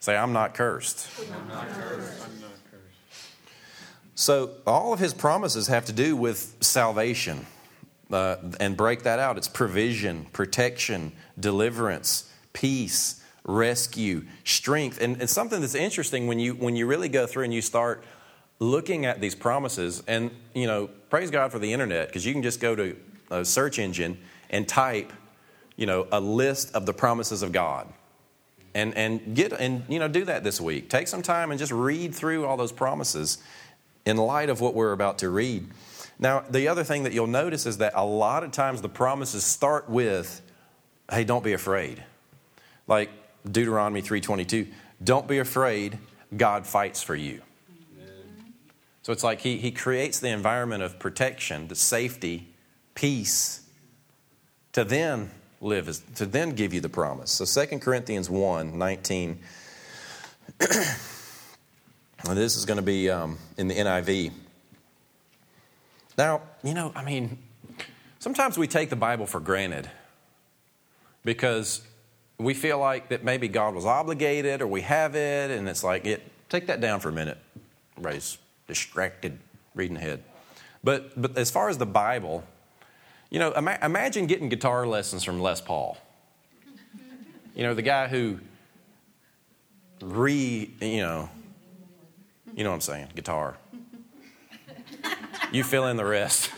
Say, 0.00 0.16
I'm 0.16 0.32
not 0.32 0.54
cursed. 0.54 1.08
I'm 1.18 1.48
not 1.48 1.68
cursed. 1.70 2.24
I'm 2.24 2.40
not 2.40 2.50
cursed. 2.70 3.28
So, 4.14 4.50
all 4.66 4.92
of 4.92 5.00
his 5.00 5.14
promises 5.14 5.68
have 5.68 5.86
to 5.86 5.92
do 5.92 6.14
with 6.14 6.56
salvation. 6.60 7.46
Uh, 8.10 8.36
and 8.60 8.76
break 8.76 9.02
that 9.02 9.18
out 9.18 9.36
it's 9.36 9.48
provision, 9.48 10.26
protection, 10.32 11.10
deliverance, 11.40 12.30
peace, 12.52 13.20
rescue, 13.44 14.24
strength. 14.44 15.00
And, 15.00 15.20
and 15.20 15.28
something 15.28 15.60
that's 15.60 15.74
interesting 15.74 16.26
when 16.26 16.38
you, 16.38 16.54
when 16.54 16.76
you 16.76 16.86
really 16.86 17.08
go 17.08 17.26
through 17.26 17.44
and 17.44 17.54
you 17.54 17.62
start 17.62 18.04
looking 18.58 19.06
at 19.06 19.20
these 19.20 19.34
promises, 19.34 20.02
and, 20.06 20.30
you 20.54 20.66
know, 20.66 20.88
praise 21.10 21.30
God 21.30 21.50
for 21.50 21.58
the 21.58 21.72
internet, 21.72 22.08
because 22.08 22.24
you 22.24 22.32
can 22.32 22.42
just 22.42 22.60
go 22.60 22.74
to 22.74 22.96
a 23.30 23.44
search 23.44 23.78
engine 23.78 24.18
and 24.50 24.68
type, 24.68 25.12
you 25.76 25.86
know, 25.86 26.06
a 26.10 26.20
list 26.20 26.74
of 26.74 26.86
the 26.86 26.92
promises 26.92 27.42
of 27.42 27.52
God. 27.52 27.92
And, 28.74 28.94
and 28.94 29.34
get 29.34 29.52
and 29.52 29.84
you 29.88 29.98
know 29.98 30.06
do 30.06 30.26
that 30.26 30.44
this 30.44 30.60
week 30.60 30.90
take 30.90 31.08
some 31.08 31.22
time 31.22 31.50
and 31.50 31.58
just 31.58 31.72
read 31.72 32.14
through 32.14 32.44
all 32.44 32.58
those 32.58 32.72
promises 32.72 33.38
in 34.04 34.18
light 34.18 34.50
of 34.50 34.60
what 34.60 34.74
we're 34.74 34.92
about 34.92 35.18
to 35.18 35.30
read. 35.30 35.66
Now, 36.18 36.44
the 36.48 36.68
other 36.68 36.84
thing 36.84 37.02
that 37.04 37.12
you'll 37.12 37.26
notice 37.26 37.64
is 37.64 37.78
that 37.78 37.92
a 37.94 38.04
lot 38.04 38.44
of 38.44 38.52
times 38.52 38.82
the 38.82 38.88
promises 38.88 39.44
start 39.44 39.88
with, 39.88 40.42
hey, 41.10 41.24
don't 41.24 41.44
be 41.44 41.54
afraid. 41.54 42.02
Like 42.86 43.10
Deuteronomy 43.50 44.02
3:22, 44.02 44.68
don't 45.02 45.26
be 45.26 45.38
afraid, 45.38 45.98
God 46.36 46.66
fights 46.66 47.02
for 47.02 47.14
you. 47.14 47.42
So 49.02 49.12
it's 49.12 49.22
like 49.22 49.40
he, 49.40 49.58
he 49.58 49.70
creates 49.70 50.18
the 50.18 50.30
environment 50.30 50.82
of 50.82 50.98
protection, 50.98 51.68
the 51.68 51.76
safety, 51.76 52.48
peace, 52.96 53.60
to 54.72 54.82
then 54.82 55.30
live, 55.60 55.88
is 55.88 56.02
to 56.16 56.26
then 56.26 56.50
give 56.50 56.74
you 56.74 56.80
the 56.80 56.88
promise. 56.88 57.30
So 57.30 57.66
2 57.66 57.78
Corinthians 57.78 58.28
1 58.30 58.78
19 58.78 59.38
And 60.60 60.68
this 62.24 62.56
is 62.56 62.64
going 62.64 62.78
to 62.78 62.82
be 62.82 63.10
um, 63.10 63.38
in 63.56 63.68
the 63.68 63.74
NIV. 63.74 64.32
Now, 66.16 66.42
you 66.62 66.74
know, 66.74 66.92
I 66.94 67.04
mean, 67.04 67.38
sometimes 68.18 68.56
we 68.56 68.66
take 68.66 68.90
the 68.90 68.96
Bible 68.96 69.26
for 69.26 69.40
granted 69.40 69.90
because 71.24 71.82
we 72.38 72.54
feel 72.54 72.78
like 72.78 73.08
that 73.08 73.24
maybe 73.24 73.48
God 73.48 73.74
was 73.74 73.84
obligated 73.84 74.62
or 74.62 74.66
we 74.66 74.82
have 74.82 75.14
it, 75.14 75.50
and 75.50 75.68
it's 75.68 75.84
like, 75.84 76.06
it, 76.06 76.22
take 76.48 76.68
that 76.68 76.80
down 76.80 77.00
for 77.00 77.08
a 77.08 77.12
minute. 77.12 77.38
Everybody's 77.98 78.38
distracted 78.66 79.38
reading 79.74 79.96
ahead. 79.96 80.22
But, 80.82 81.20
but 81.20 81.36
as 81.36 81.50
far 81.50 81.68
as 81.68 81.78
the 81.78 81.86
Bible, 81.86 82.44
you 83.30 83.38
know, 83.38 83.52
ima- 83.52 83.78
imagine 83.82 84.26
getting 84.26 84.48
guitar 84.48 84.86
lessons 84.86 85.24
from 85.24 85.40
Les 85.40 85.60
Paul. 85.60 85.98
You 87.54 87.62
know, 87.62 87.74
the 87.74 87.82
guy 87.82 88.08
who 88.08 88.38
re, 90.00 90.70
you 90.80 91.00
know, 91.02 91.28
you 92.54 92.64
know 92.64 92.70
what 92.70 92.76
I'm 92.76 92.80
saying? 92.80 93.08
Guitar. 93.14 93.56
You 95.52 95.64
fill 95.64 95.86
in 95.86 95.96
the 95.96 96.04
rest. 96.04 96.50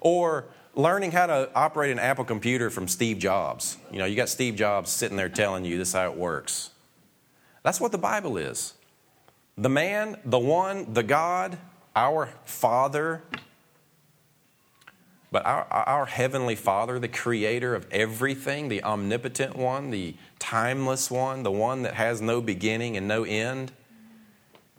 or 0.00 0.46
learning 0.74 1.10
how 1.12 1.26
to 1.26 1.50
operate 1.54 1.90
an 1.90 1.98
Apple 1.98 2.24
computer 2.24 2.70
from 2.70 2.88
Steve 2.88 3.18
Jobs. 3.18 3.76
You 3.90 3.98
know, 3.98 4.04
you 4.04 4.16
got 4.16 4.28
Steve 4.28 4.56
Jobs 4.56 4.90
sitting 4.90 5.16
there 5.16 5.28
telling 5.28 5.64
you 5.64 5.78
this 5.78 5.88
is 5.88 5.94
how 5.94 6.10
it 6.10 6.16
works. 6.16 6.70
That's 7.62 7.80
what 7.80 7.92
the 7.92 7.98
Bible 7.98 8.36
is. 8.36 8.74
The 9.56 9.68
man, 9.68 10.16
the 10.24 10.38
one, 10.38 10.92
the 10.92 11.02
God, 11.02 11.58
our 11.96 12.30
Father, 12.44 13.22
but 15.30 15.44
our, 15.44 15.66
our 15.70 16.06
Heavenly 16.06 16.54
Father, 16.54 16.98
the 16.98 17.08
creator 17.08 17.74
of 17.74 17.86
everything, 17.90 18.68
the 18.68 18.82
omnipotent 18.82 19.56
one, 19.56 19.90
the 19.90 20.14
timeless 20.38 21.10
one, 21.10 21.42
the 21.42 21.50
one 21.50 21.82
that 21.82 21.94
has 21.94 22.20
no 22.20 22.40
beginning 22.40 22.96
and 22.96 23.06
no 23.06 23.24
end, 23.24 23.72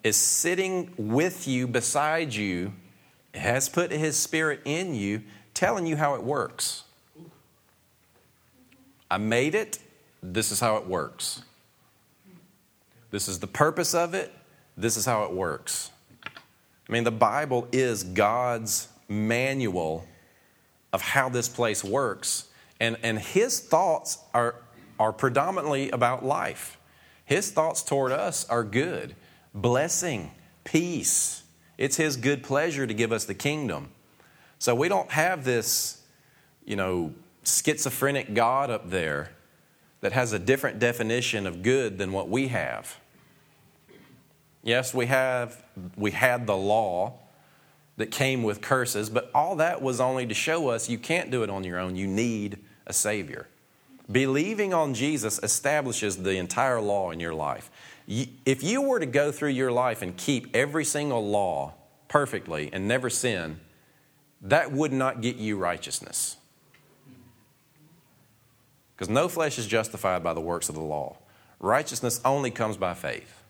is 0.03 0.15
sitting 0.15 0.91
with 0.97 1.47
you, 1.47 1.67
beside 1.67 2.33
you, 2.33 2.73
has 3.35 3.69
put 3.69 3.91
his 3.91 4.17
spirit 4.17 4.61
in 4.65 4.95
you, 4.95 5.21
telling 5.53 5.85
you 5.85 5.97
how 5.97 6.15
it 6.15 6.23
works. 6.23 6.83
I 9.11 9.17
made 9.17 9.53
it. 9.53 9.79
This 10.23 10.51
is 10.51 10.59
how 10.59 10.77
it 10.77 10.87
works. 10.87 11.43
This 13.11 13.27
is 13.27 13.39
the 13.39 13.47
purpose 13.47 13.93
of 13.93 14.13
it. 14.13 14.33
This 14.77 14.97
is 14.97 15.05
how 15.05 15.23
it 15.25 15.33
works. 15.33 15.91
I 16.25 16.91
mean, 16.91 17.03
the 17.03 17.11
Bible 17.11 17.67
is 17.71 18.03
God's 18.03 18.87
manual 19.07 20.07
of 20.93 21.01
how 21.01 21.29
this 21.29 21.47
place 21.47 21.83
works. 21.83 22.49
And, 22.79 22.97
and 23.03 23.19
his 23.19 23.59
thoughts 23.59 24.19
are, 24.33 24.55
are 24.99 25.13
predominantly 25.13 25.89
about 25.91 26.23
life. 26.23 26.77
His 27.25 27.51
thoughts 27.51 27.83
toward 27.83 28.11
us 28.11 28.47
are 28.49 28.63
good 28.63 29.15
blessing, 29.53 30.31
peace. 30.63 31.43
It's 31.77 31.95
His 31.95 32.17
good 32.17 32.43
pleasure 32.43 32.85
to 32.85 32.93
give 32.93 33.11
us 33.11 33.25
the 33.25 33.33
kingdom. 33.33 33.89
So 34.57 34.75
we 34.75 34.89
don't 34.89 35.09
have 35.11 35.45
this, 35.45 36.01
you 36.65 36.75
know, 36.75 37.13
schizophrenic 37.43 38.33
God 38.33 38.69
up 38.69 38.89
there 38.89 39.31
that 40.01 40.11
has 40.11 40.33
a 40.33 40.39
different 40.39 40.79
definition 40.79 41.47
of 41.47 41.63
good 41.63 41.97
than 41.97 42.11
what 42.11 42.29
we 42.29 42.49
have. 42.49 42.97
Yes, 44.61 44.93
we 44.93 45.05
have 45.05 45.63
we 45.95 46.11
had 46.11 46.45
the 46.45 46.57
law 46.57 47.13
that 47.99 48.11
came 48.11 48.43
with 48.43 48.61
curses, 48.61 49.09
but 49.09 49.29
all 49.35 49.57
that 49.57 49.81
was 49.81 49.99
only 49.99 50.25
to 50.25 50.33
show 50.33 50.69
us 50.69 50.89
you 50.89 50.97
can't 50.97 51.29
do 51.29 51.43
it 51.43 51.49
on 51.49 51.65
your 51.65 51.77
own. 51.77 51.97
You 51.97 52.07
need 52.07 52.57
a 52.87 52.93
savior. 52.93 53.49
Believing 54.09 54.73
on 54.73 54.93
Jesus 54.93 55.37
establishes 55.43 56.15
the 56.15 56.37
entire 56.37 56.79
law 56.79 57.11
in 57.11 57.19
your 57.19 57.33
life. 57.33 57.69
If 58.07 58.63
you 58.63 58.81
were 58.81 59.01
to 59.01 59.05
go 59.05 59.33
through 59.33 59.49
your 59.49 59.73
life 59.73 60.01
and 60.01 60.15
keep 60.15 60.47
every 60.55 60.85
single 60.85 61.27
law 61.27 61.73
perfectly 62.07 62.69
and 62.71 62.87
never 62.87 63.09
sin, 63.09 63.59
that 64.43 64.71
would 64.71 64.93
not 64.93 65.19
get 65.19 65.35
you 65.35 65.57
righteousness. 65.57 66.37
Because 68.95 69.09
no 69.09 69.27
flesh 69.27 69.59
is 69.59 69.67
justified 69.67 70.23
by 70.23 70.33
the 70.33 70.39
works 70.41 70.69
of 70.69 70.75
the 70.75 70.81
law. 70.81 71.17
Righteousness 71.59 72.21
only 72.23 72.49
comes 72.49 72.77
by 72.77 72.93
faith. 72.93 73.43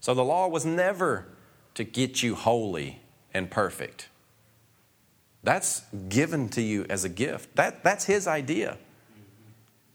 So 0.00 0.12
the 0.12 0.24
law 0.24 0.46
was 0.46 0.66
never 0.66 1.28
to 1.74 1.84
get 1.84 2.22
you 2.22 2.34
holy 2.34 3.00
and 3.32 3.50
perfect. 3.50 4.08
That's 5.42 5.82
given 6.08 6.48
to 6.50 6.62
you 6.62 6.86
as 6.88 7.04
a 7.04 7.08
gift. 7.08 7.56
That, 7.56 7.82
that's 7.82 8.04
his 8.04 8.26
idea. 8.26 8.78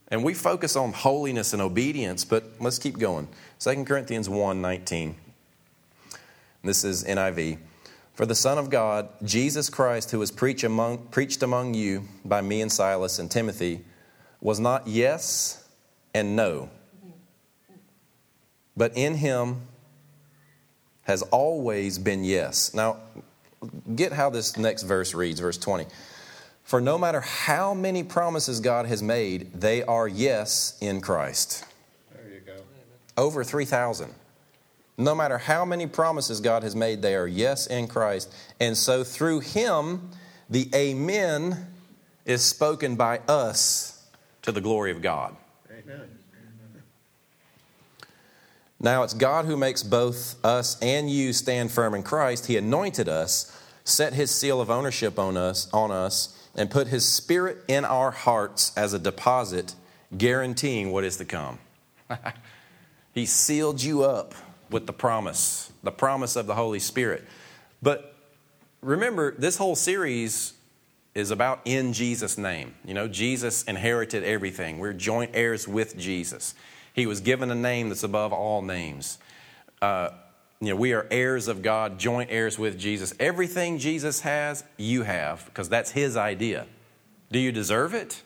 And 0.08 0.24
we 0.24 0.34
focus 0.34 0.76
on 0.76 0.92
holiness 0.92 1.52
and 1.52 1.62
obedience, 1.62 2.24
but 2.24 2.44
let's 2.60 2.78
keep 2.78 2.98
going. 2.98 3.28
2 3.60 3.84
Corinthians 3.84 4.28
1 4.28 4.60
19. 4.60 5.16
This 6.64 6.84
is 6.84 7.04
NIV. 7.04 7.58
For 8.14 8.26
the 8.26 8.34
Son 8.34 8.58
of 8.58 8.68
God, 8.68 9.08
Jesus 9.22 9.70
Christ, 9.70 10.10
who 10.10 10.18
was 10.18 10.30
preached 10.30 10.64
among, 10.64 10.98
preached 11.08 11.42
among 11.42 11.74
you 11.74 12.08
by 12.24 12.40
me 12.40 12.62
and 12.62 12.72
Silas 12.72 13.18
and 13.18 13.30
Timothy, 13.30 13.84
was 14.40 14.58
not 14.58 14.88
yes 14.88 15.68
and 16.14 16.34
no, 16.34 16.68
but 18.76 18.96
in 18.96 19.14
him 19.14 19.62
has 21.08 21.22
always 21.22 21.98
been 21.98 22.22
yes. 22.22 22.74
Now, 22.74 22.98
get 23.96 24.12
how 24.12 24.28
this 24.28 24.56
next 24.58 24.82
verse 24.82 25.14
reads, 25.14 25.40
verse 25.40 25.56
20. 25.56 25.86
For 26.64 26.82
no 26.82 26.98
matter 26.98 27.22
how 27.22 27.72
many 27.72 28.02
promises 28.02 28.60
God 28.60 28.84
has 28.86 29.02
made, 29.02 29.58
they 29.58 29.82
are 29.82 30.06
yes 30.06 30.76
in 30.82 31.00
Christ. 31.00 31.64
There 32.12 32.30
you 32.30 32.40
go. 32.40 32.60
Over 33.16 33.42
3,000. 33.42 34.14
No 34.98 35.14
matter 35.14 35.38
how 35.38 35.64
many 35.64 35.86
promises 35.86 36.40
God 36.40 36.62
has 36.62 36.76
made, 36.76 37.00
they 37.00 37.14
are 37.14 37.26
yes 37.26 37.66
in 37.66 37.88
Christ. 37.88 38.30
And 38.60 38.76
so 38.76 39.02
through 39.02 39.40
Him, 39.40 40.10
the 40.50 40.68
Amen 40.74 41.68
is 42.26 42.44
spoken 42.44 42.96
by 42.96 43.20
us 43.28 44.06
to 44.42 44.52
the 44.52 44.60
glory 44.60 44.90
of 44.90 45.00
God. 45.00 45.34
Amen. 45.70 46.17
Now 48.80 49.02
it's 49.02 49.14
God 49.14 49.44
who 49.44 49.56
makes 49.56 49.82
both 49.82 50.36
us 50.44 50.78
and 50.80 51.10
you 51.10 51.32
stand 51.32 51.72
firm 51.72 51.94
in 51.94 52.02
Christ. 52.02 52.46
He 52.46 52.56
anointed 52.56 53.08
us, 53.08 53.54
set 53.84 54.12
his 54.12 54.30
seal 54.30 54.60
of 54.60 54.70
ownership 54.70 55.18
on 55.18 55.36
us, 55.36 55.68
on 55.72 55.90
us, 55.90 56.34
and 56.54 56.70
put 56.70 56.88
his 56.88 57.06
spirit 57.06 57.58
in 57.66 57.84
our 57.84 58.10
hearts 58.10 58.72
as 58.76 58.92
a 58.92 58.98
deposit, 58.98 59.74
guaranteeing 60.16 60.92
what 60.92 61.04
is 61.04 61.16
to 61.16 61.24
come. 61.24 61.58
he 63.14 63.26
sealed 63.26 63.82
you 63.82 64.04
up 64.04 64.34
with 64.70 64.86
the 64.86 64.92
promise, 64.92 65.72
the 65.82 65.90
promise 65.90 66.36
of 66.36 66.46
the 66.46 66.54
Holy 66.54 66.78
Spirit. 66.78 67.24
But 67.82 68.14
remember, 68.80 69.34
this 69.36 69.56
whole 69.56 69.76
series 69.76 70.54
is 71.14 71.30
about 71.32 71.60
in 71.64 71.92
Jesus' 71.92 72.38
name. 72.38 72.74
You 72.84 72.94
know, 72.94 73.08
Jesus 73.08 73.64
inherited 73.64 74.22
everything. 74.22 74.78
We're 74.78 74.92
joint 74.92 75.32
heirs 75.34 75.66
with 75.66 75.98
Jesus. 75.98 76.54
He 76.98 77.06
was 77.06 77.20
given 77.20 77.50
a 77.50 77.54
name 77.54 77.88
that's 77.88 78.02
above 78.02 78.32
all 78.32 78.60
names. 78.60 79.18
Uh, 79.80 80.10
you 80.60 80.70
know, 80.70 80.76
we 80.76 80.92
are 80.92 81.06
heirs 81.10 81.46
of 81.46 81.62
God, 81.62 81.98
joint 81.98 82.30
heirs 82.32 82.58
with 82.58 82.78
Jesus. 82.78 83.14
Everything 83.20 83.78
Jesus 83.78 84.20
has, 84.20 84.64
you 84.76 85.04
have, 85.04 85.44
because 85.46 85.68
that's 85.68 85.92
His 85.92 86.16
idea. 86.16 86.66
Do 87.30 87.38
you 87.38 87.52
deserve 87.52 87.94
it? 87.94 88.22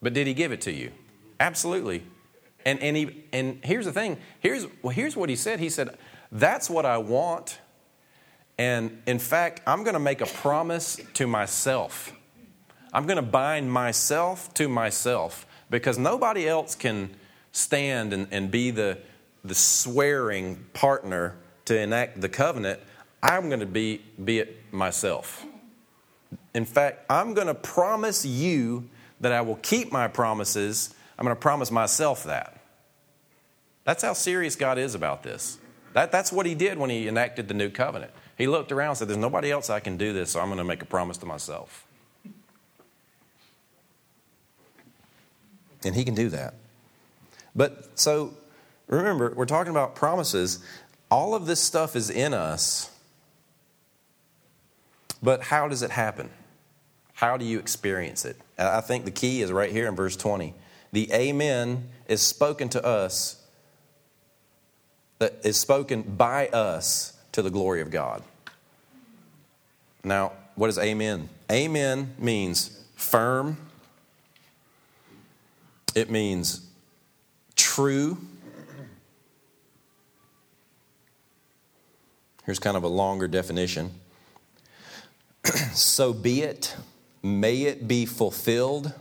But 0.00 0.12
did 0.12 0.26
He 0.26 0.34
give 0.34 0.50
it 0.50 0.60
to 0.62 0.72
you? 0.72 0.90
Absolutely. 1.38 2.02
And 2.64 2.80
and 2.80 2.96
he 2.96 3.24
and 3.32 3.58
here's 3.64 3.86
the 3.86 3.92
thing. 3.92 4.18
Here's 4.40 4.66
well, 4.82 4.94
here's 4.94 5.16
what 5.16 5.28
He 5.28 5.36
said. 5.36 5.58
He 5.58 5.68
said, 5.68 5.96
"That's 6.30 6.70
what 6.70 6.86
I 6.86 6.98
want." 6.98 7.60
And 8.58 9.02
in 9.06 9.18
fact, 9.18 9.62
I'm 9.66 9.82
going 9.82 9.94
to 9.94 10.00
make 10.00 10.20
a 10.20 10.26
promise 10.26 11.00
to 11.14 11.26
myself. 11.26 12.12
I'm 12.92 13.06
going 13.06 13.16
to 13.16 13.22
bind 13.22 13.72
myself 13.72 14.52
to 14.54 14.68
myself 14.68 15.46
because 15.70 15.98
nobody 15.98 16.46
else 16.46 16.74
can 16.74 17.10
stand 17.52 18.12
and, 18.12 18.26
and 18.30 18.50
be 18.50 18.70
the, 18.70 18.98
the 19.44 19.54
swearing 19.54 20.64
partner 20.72 21.36
to 21.66 21.78
enact 21.78 22.20
the 22.20 22.28
covenant, 22.28 22.80
I'm 23.22 23.48
going 23.48 23.60
to 23.60 23.66
be, 23.66 24.02
be 24.22 24.40
it 24.40 24.72
myself. 24.72 25.44
In 26.54 26.64
fact, 26.64 27.04
I'm 27.08 27.34
going 27.34 27.46
to 27.46 27.54
promise 27.54 28.24
you 28.26 28.88
that 29.20 29.32
I 29.32 29.42
will 29.42 29.56
keep 29.56 29.92
my 29.92 30.08
promises. 30.08 30.94
I'm 31.18 31.24
going 31.24 31.36
to 31.36 31.40
promise 31.40 31.70
myself 31.70 32.24
that. 32.24 32.58
That's 33.84 34.02
how 34.02 34.12
serious 34.12 34.56
God 34.56 34.78
is 34.78 34.94
about 34.94 35.22
this. 35.22 35.58
That, 35.92 36.10
that's 36.10 36.32
what 36.32 36.46
He 36.46 36.54
did 36.54 36.78
when 36.78 36.90
He 36.90 37.06
enacted 37.08 37.48
the 37.48 37.54
new 37.54 37.70
covenant. 37.70 38.12
He 38.38 38.46
looked 38.46 38.72
around 38.72 38.90
and 38.90 38.98
said, 38.98 39.08
There's 39.08 39.18
nobody 39.18 39.50
else 39.50 39.70
I 39.70 39.80
can 39.80 39.96
do 39.96 40.12
this, 40.12 40.30
so 40.30 40.40
I'm 40.40 40.46
going 40.46 40.58
to 40.58 40.64
make 40.64 40.82
a 40.82 40.86
promise 40.86 41.18
to 41.18 41.26
myself. 41.26 41.86
And 45.84 45.94
He 45.94 46.04
can 46.04 46.14
do 46.14 46.28
that. 46.30 46.54
But 47.54 47.98
so 47.98 48.34
remember, 48.86 49.32
we're 49.34 49.46
talking 49.46 49.70
about 49.70 49.94
promises. 49.94 50.58
All 51.10 51.34
of 51.34 51.46
this 51.46 51.60
stuff 51.60 51.96
is 51.96 52.10
in 52.10 52.34
us. 52.34 52.90
But 55.22 55.42
how 55.42 55.68
does 55.68 55.82
it 55.82 55.90
happen? 55.90 56.30
How 57.14 57.36
do 57.36 57.44
you 57.44 57.58
experience 57.58 58.24
it? 58.24 58.36
I 58.58 58.80
think 58.80 59.04
the 59.04 59.10
key 59.10 59.42
is 59.42 59.52
right 59.52 59.70
here 59.70 59.86
in 59.86 59.94
verse 59.94 60.16
20. 60.16 60.54
The 60.92 61.12
Amen 61.12 61.88
is 62.08 62.20
spoken 62.20 62.68
to 62.70 62.84
us, 62.84 63.40
that 65.18 65.34
is 65.44 65.58
spoken 65.58 66.02
by 66.02 66.48
us 66.48 67.16
to 67.32 67.42
the 67.42 67.50
glory 67.50 67.80
of 67.80 67.90
God. 67.90 68.22
Now, 70.02 70.32
what 70.56 70.68
is 70.68 70.78
Amen? 70.78 71.28
Amen 71.50 72.14
means 72.18 72.84
firm, 72.96 73.56
it 75.94 76.10
means 76.10 76.68
true. 77.74 78.18
Here's 82.44 82.58
kind 82.58 82.76
of 82.76 82.82
a 82.82 82.88
longer 82.88 83.26
definition. 83.26 83.92
so 85.72 86.12
be 86.12 86.42
it, 86.42 86.76
may 87.22 87.62
it 87.62 87.88
be 87.88 88.04
fulfilled. 88.04 88.92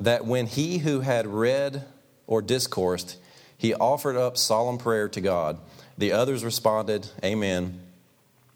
That 0.00 0.26
when 0.26 0.46
he 0.46 0.78
who 0.78 1.00
had 1.00 1.26
read 1.26 1.86
or 2.26 2.42
discoursed, 2.42 3.16
he 3.56 3.72
offered 3.72 4.16
up 4.16 4.36
solemn 4.36 4.76
prayer 4.76 5.08
to 5.08 5.20
God, 5.22 5.58
the 5.96 6.12
others 6.12 6.44
responded, 6.44 7.08
Amen, 7.24 7.80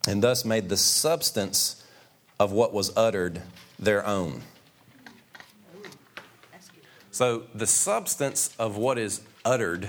and 0.07 0.23
thus 0.23 0.45
made 0.45 0.69
the 0.69 0.77
substance 0.77 1.83
of 2.39 2.53
what 2.53 2.75
was 2.75 2.95
uttered 2.97 3.41
their 3.79 4.07
own. 4.07 4.43
So 7.15 7.45
the 7.55 7.69
substance 7.69 8.53
of 8.59 8.77
what 8.77 8.99
is 8.99 9.21
uttered 9.45 9.89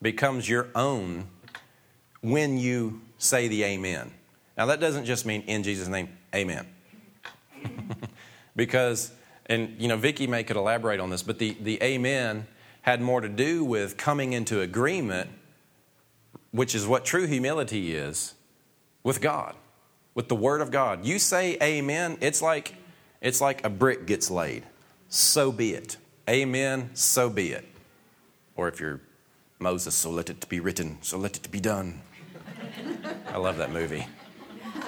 becomes 0.00 0.48
your 0.48 0.68
own 0.76 1.26
when 2.20 2.56
you 2.56 3.00
say 3.18 3.48
the 3.48 3.64
amen. 3.64 4.12
Now, 4.56 4.66
that 4.66 4.78
doesn't 4.78 5.04
just 5.04 5.26
mean 5.26 5.42
in 5.48 5.64
Jesus' 5.64 5.88
name, 5.88 6.08
amen. 6.32 6.68
because, 8.54 9.10
and 9.46 9.74
you 9.76 9.88
know, 9.88 9.96
Vicki 9.96 10.28
may 10.28 10.44
could 10.44 10.54
elaborate 10.54 11.00
on 11.00 11.10
this, 11.10 11.24
but 11.24 11.40
the, 11.40 11.56
the 11.60 11.82
amen 11.82 12.46
had 12.82 13.00
more 13.00 13.20
to 13.20 13.28
do 13.28 13.64
with 13.64 13.96
coming 13.96 14.32
into 14.32 14.60
agreement, 14.60 15.30
which 16.52 16.76
is 16.76 16.86
what 16.86 17.04
true 17.04 17.26
humility 17.26 17.96
is, 17.96 18.34
with 19.02 19.20
God, 19.20 19.56
with 20.14 20.28
the 20.28 20.36
Word 20.36 20.60
of 20.60 20.70
God. 20.70 21.04
You 21.04 21.18
say 21.18 21.58
amen, 21.60 22.18
it's 22.20 22.40
like, 22.40 22.76
it's 23.20 23.40
like 23.40 23.66
a 23.66 23.68
brick 23.68 24.06
gets 24.06 24.30
laid. 24.30 24.62
So 25.08 25.50
be 25.50 25.74
it. 25.74 25.96
Amen, 26.28 26.90
so 26.94 27.28
be 27.28 27.52
it. 27.52 27.64
Or 28.54 28.68
if 28.68 28.78
you're 28.78 29.00
Moses, 29.58 29.94
so 29.94 30.10
let 30.10 30.30
it 30.30 30.48
be 30.48 30.60
written, 30.60 30.98
so 31.02 31.18
let 31.18 31.36
it 31.36 31.50
be 31.50 31.60
done. 31.60 32.00
I 33.28 33.38
love 33.38 33.56
that 33.58 33.72
movie. 33.72 34.06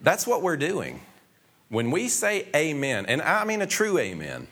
That's 0.00 0.26
what 0.26 0.42
we're 0.42 0.56
doing. 0.56 1.02
When 1.68 1.90
we 1.90 2.08
say 2.08 2.48
amen, 2.56 3.06
and 3.06 3.22
I 3.22 3.44
mean 3.44 3.62
a 3.62 3.66
true 3.66 3.98
amen, 3.98 4.48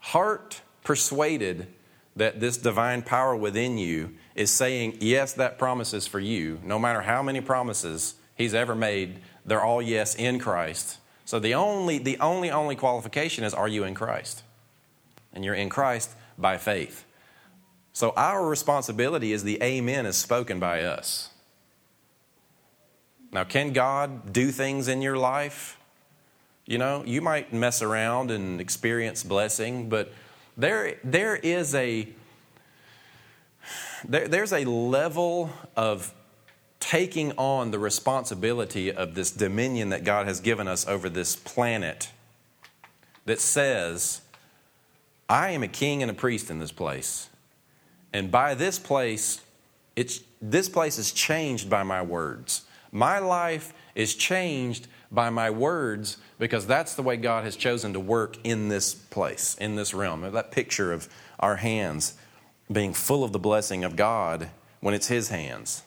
heart 0.00 0.60
persuaded 0.84 1.68
that 2.16 2.40
this 2.40 2.56
divine 2.56 3.02
power 3.02 3.36
within 3.36 3.78
you 3.78 4.14
is 4.34 4.50
saying, 4.50 4.98
yes, 5.00 5.32
that 5.34 5.58
promise 5.58 5.94
is 5.94 6.06
for 6.06 6.20
you. 6.20 6.58
No 6.62 6.78
matter 6.78 7.02
how 7.02 7.22
many 7.22 7.40
promises 7.40 8.14
he's 8.34 8.54
ever 8.54 8.74
made, 8.74 9.20
they're 9.44 9.62
all 9.62 9.80
yes 9.80 10.14
in 10.14 10.38
Christ. 10.38 10.98
So 11.26 11.38
the 11.38 11.54
only, 11.54 11.98
the 11.98 12.18
only, 12.20 12.50
only 12.50 12.76
qualification 12.76 13.44
is 13.44 13.52
are 13.52 13.68
you 13.68 13.84
in 13.84 13.94
Christ? 13.94 14.42
And 15.34 15.44
you're 15.44 15.54
in 15.54 15.68
Christ 15.68 16.12
by 16.38 16.56
faith. 16.56 17.04
So 17.92 18.12
our 18.16 18.46
responsibility 18.46 19.32
is 19.32 19.42
the 19.42 19.62
amen 19.62 20.06
is 20.06 20.16
spoken 20.16 20.58
by 20.58 20.82
us. 20.82 21.30
Now, 23.32 23.44
can 23.44 23.72
God 23.72 24.32
do 24.32 24.50
things 24.50 24.88
in 24.88 25.02
your 25.02 25.18
life? 25.18 25.78
You 26.64 26.78
know, 26.78 27.02
you 27.04 27.20
might 27.20 27.52
mess 27.52 27.82
around 27.82 28.30
and 28.30 28.60
experience 28.60 29.22
blessing, 29.22 29.88
but 29.88 30.12
there, 30.56 30.98
there 31.04 31.36
is 31.36 31.74
a 31.74 32.08
there, 34.08 34.28
there's 34.28 34.52
a 34.52 34.64
level 34.64 35.50
of 35.76 36.14
taking 36.86 37.32
on 37.32 37.72
the 37.72 37.78
responsibility 37.80 38.92
of 38.92 39.16
this 39.16 39.32
dominion 39.32 39.88
that 39.88 40.04
God 40.04 40.28
has 40.28 40.38
given 40.38 40.68
us 40.68 40.86
over 40.86 41.08
this 41.08 41.34
planet 41.34 42.12
that 43.24 43.40
says, 43.40 44.20
I 45.28 45.50
am 45.50 45.64
a 45.64 45.68
king 45.68 46.00
and 46.00 46.12
a 46.12 46.14
priest 46.14 46.48
in 46.48 46.60
this 46.60 46.70
place. 46.70 47.28
And 48.12 48.30
by 48.30 48.54
this 48.54 48.78
place, 48.78 49.40
it's, 49.96 50.20
this 50.40 50.68
place 50.68 50.96
is 50.96 51.10
changed 51.10 51.68
by 51.68 51.82
my 51.82 52.02
words. 52.02 52.64
My 52.92 53.18
life 53.18 53.74
is 53.96 54.14
changed 54.14 54.86
by 55.10 55.28
my 55.28 55.50
words 55.50 56.18
because 56.38 56.68
that's 56.68 56.94
the 56.94 57.02
way 57.02 57.16
God 57.16 57.42
has 57.42 57.56
chosen 57.56 57.94
to 57.94 58.00
work 58.00 58.36
in 58.44 58.68
this 58.68 58.94
place, 58.94 59.56
in 59.58 59.74
this 59.74 59.92
realm. 59.92 60.20
That 60.20 60.52
picture 60.52 60.92
of 60.92 61.08
our 61.40 61.56
hands 61.56 62.14
being 62.70 62.94
full 62.94 63.24
of 63.24 63.32
the 63.32 63.40
blessing 63.40 63.82
of 63.82 63.96
God 63.96 64.50
when 64.78 64.94
it's 64.94 65.08
His 65.08 65.30
hands. 65.30 65.82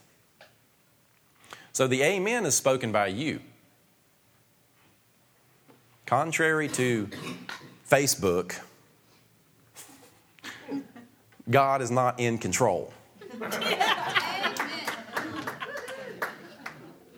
So 1.74 1.88
the 1.88 2.02
amen 2.02 2.46
is 2.46 2.56
spoken 2.56 2.92
by 2.92 3.08
you. 3.08 3.40
Contrary 6.06 6.68
to 6.70 7.08
Facebook, 7.90 8.60
God 11.50 11.82
is 11.82 11.92
not 11.92 12.20
in 12.20 12.38
control. 12.38 12.94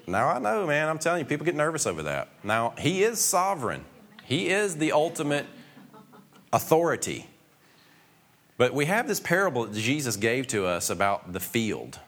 now, 0.08 0.30
I 0.30 0.40
know, 0.40 0.68
man, 0.68 0.90
I'm 0.90 1.00
telling 1.00 1.20
you, 1.20 1.26
people 1.26 1.46
get 1.46 1.56
nervous 1.56 1.88
over 1.88 2.04
that. 2.04 2.30
Now, 2.44 2.74
He 2.78 3.04
is 3.04 3.20
sovereign, 3.20 3.86
He 4.24 4.50
is 4.50 4.78
the 4.78 4.92
ultimate 4.92 5.46
authority. 6.54 7.28
But 8.58 8.74
we 8.74 8.86
have 8.86 9.08
this 9.08 9.20
parable 9.20 9.66
that 9.66 9.74
Jesus 9.74 10.18
gave 10.18 10.48
to 10.48 10.66
us 10.68 10.90
about 10.90 11.34
the 11.34 11.40
field, 11.40 12.00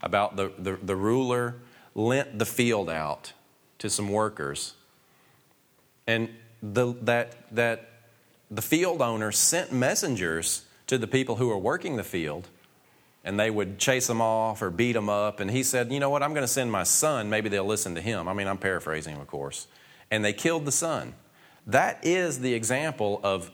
about 0.00 0.36
the, 0.36 0.50
the, 0.58 0.78
the 0.82 0.96
ruler 0.96 1.56
lent 2.00 2.38
the 2.38 2.46
field 2.46 2.88
out 2.88 3.32
to 3.78 3.90
some 3.90 4.08
workers. 4.08 4.74
And 6.06 6.28
the, 6.62 6.94
that, 7.02 7.54
that 7.54 7.88
the 8.50 8.62
field 8.62 9.00
owner 9.00 9.32
sent 9.32 9.72
messengers 9.72 10.64
to 10.86 10.98
the 10.98 11.06
people 11.06 11.36
who 11.36 11.48
were 11.48 11.58
working 11.58 11.96
the 11.96 12.04
field, 12.04 12.48
and 13.24 13.38
they 13.38 13.50
would 13.50 13.78
chase 13.78 14.06
them 14.06 14.20
off 14.20 14.62
or 14.62 14.70
beat 14.70 14.92
them 14.92 15.08
up. 15.08 15.40
And 15.40 15.50
he 15.50 15.62
said, 15.62 15.92
You 15.92 16.00
know 16.00 16.10
what? 16.10 16.22
I'm 16.22 16.32
going 16.32 16.42
to 16.42 16.48
send 16.48 16.72
my 16.72 16.82
son. 16.82 17.30
Maybe 17.30 17.48
they'll 17.48 17.64
listen 17.66 17.94
to 17.94 18.00
him. 18.00 18.28
I 18.28 18.32
mean, 18.32 18.48
I'm 18.48 18.58
paraphrasing 18.58 19.14
him, 19.14 19.20
of 19.20 19.28
course. 19.28 19.66
And 20.10 20.24
they 20.24 20.32
killed 20.32 20.64
the 20.64 20.72
son. 20.72 21.14
That 21.66 22.04
is 22.04 22.40
the 22.40 22.54
example 22.54 23.20
of 23.22 23.50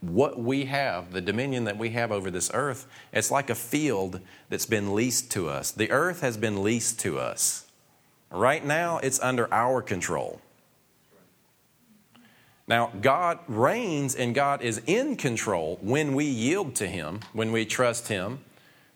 what 0.00 0.38
we 0.38 0.66
have, 0.66 1.12
the 1.12 1.20
dominion 1.20 1.64
that 1.64 1.76
we 1.76 1.90
have 1.90 2.12
over 2.12 2.30
this 2.30 2.50
earth. 2.54 2.86
It's 3.12 3.30
like 3.30 3.50
a 3.50 3.54
field 3.54 4.20
that's 4.48 4.66
been 4.66 4.94
leased 4.94 5.32
to 5.32 5.48
us. 5.48 5.72
The 5.72 5.90
earth 5.90 6.20
has 6.20 6.36
been 6.36 6.62
leased 6.62 7.00
to 7.00 7.18
us. 7.18 7.67
Right 8.30 8.64
now, 8.64 8.98
it's 8.98 9.20
under 9.20 9.52
our 9.52 9.80
control. 9.80 10.40
Now, 12.66 12.92
God 13.00 13.38
reigns 13.48 14.14
and 14.14 14.34
God 14.34 14.60
is 14.60 14.82
in 14.86 15.16
control 15.16 15.78
when 15.80 16.14
we 16.14 16.26
yield 16.26 16.74
to 16.76 16.86
Him, 16.86 17.20
when 17.32 17.50
we 17.50 17.64
trust 17.64 18.08
Him, 18.08 18.40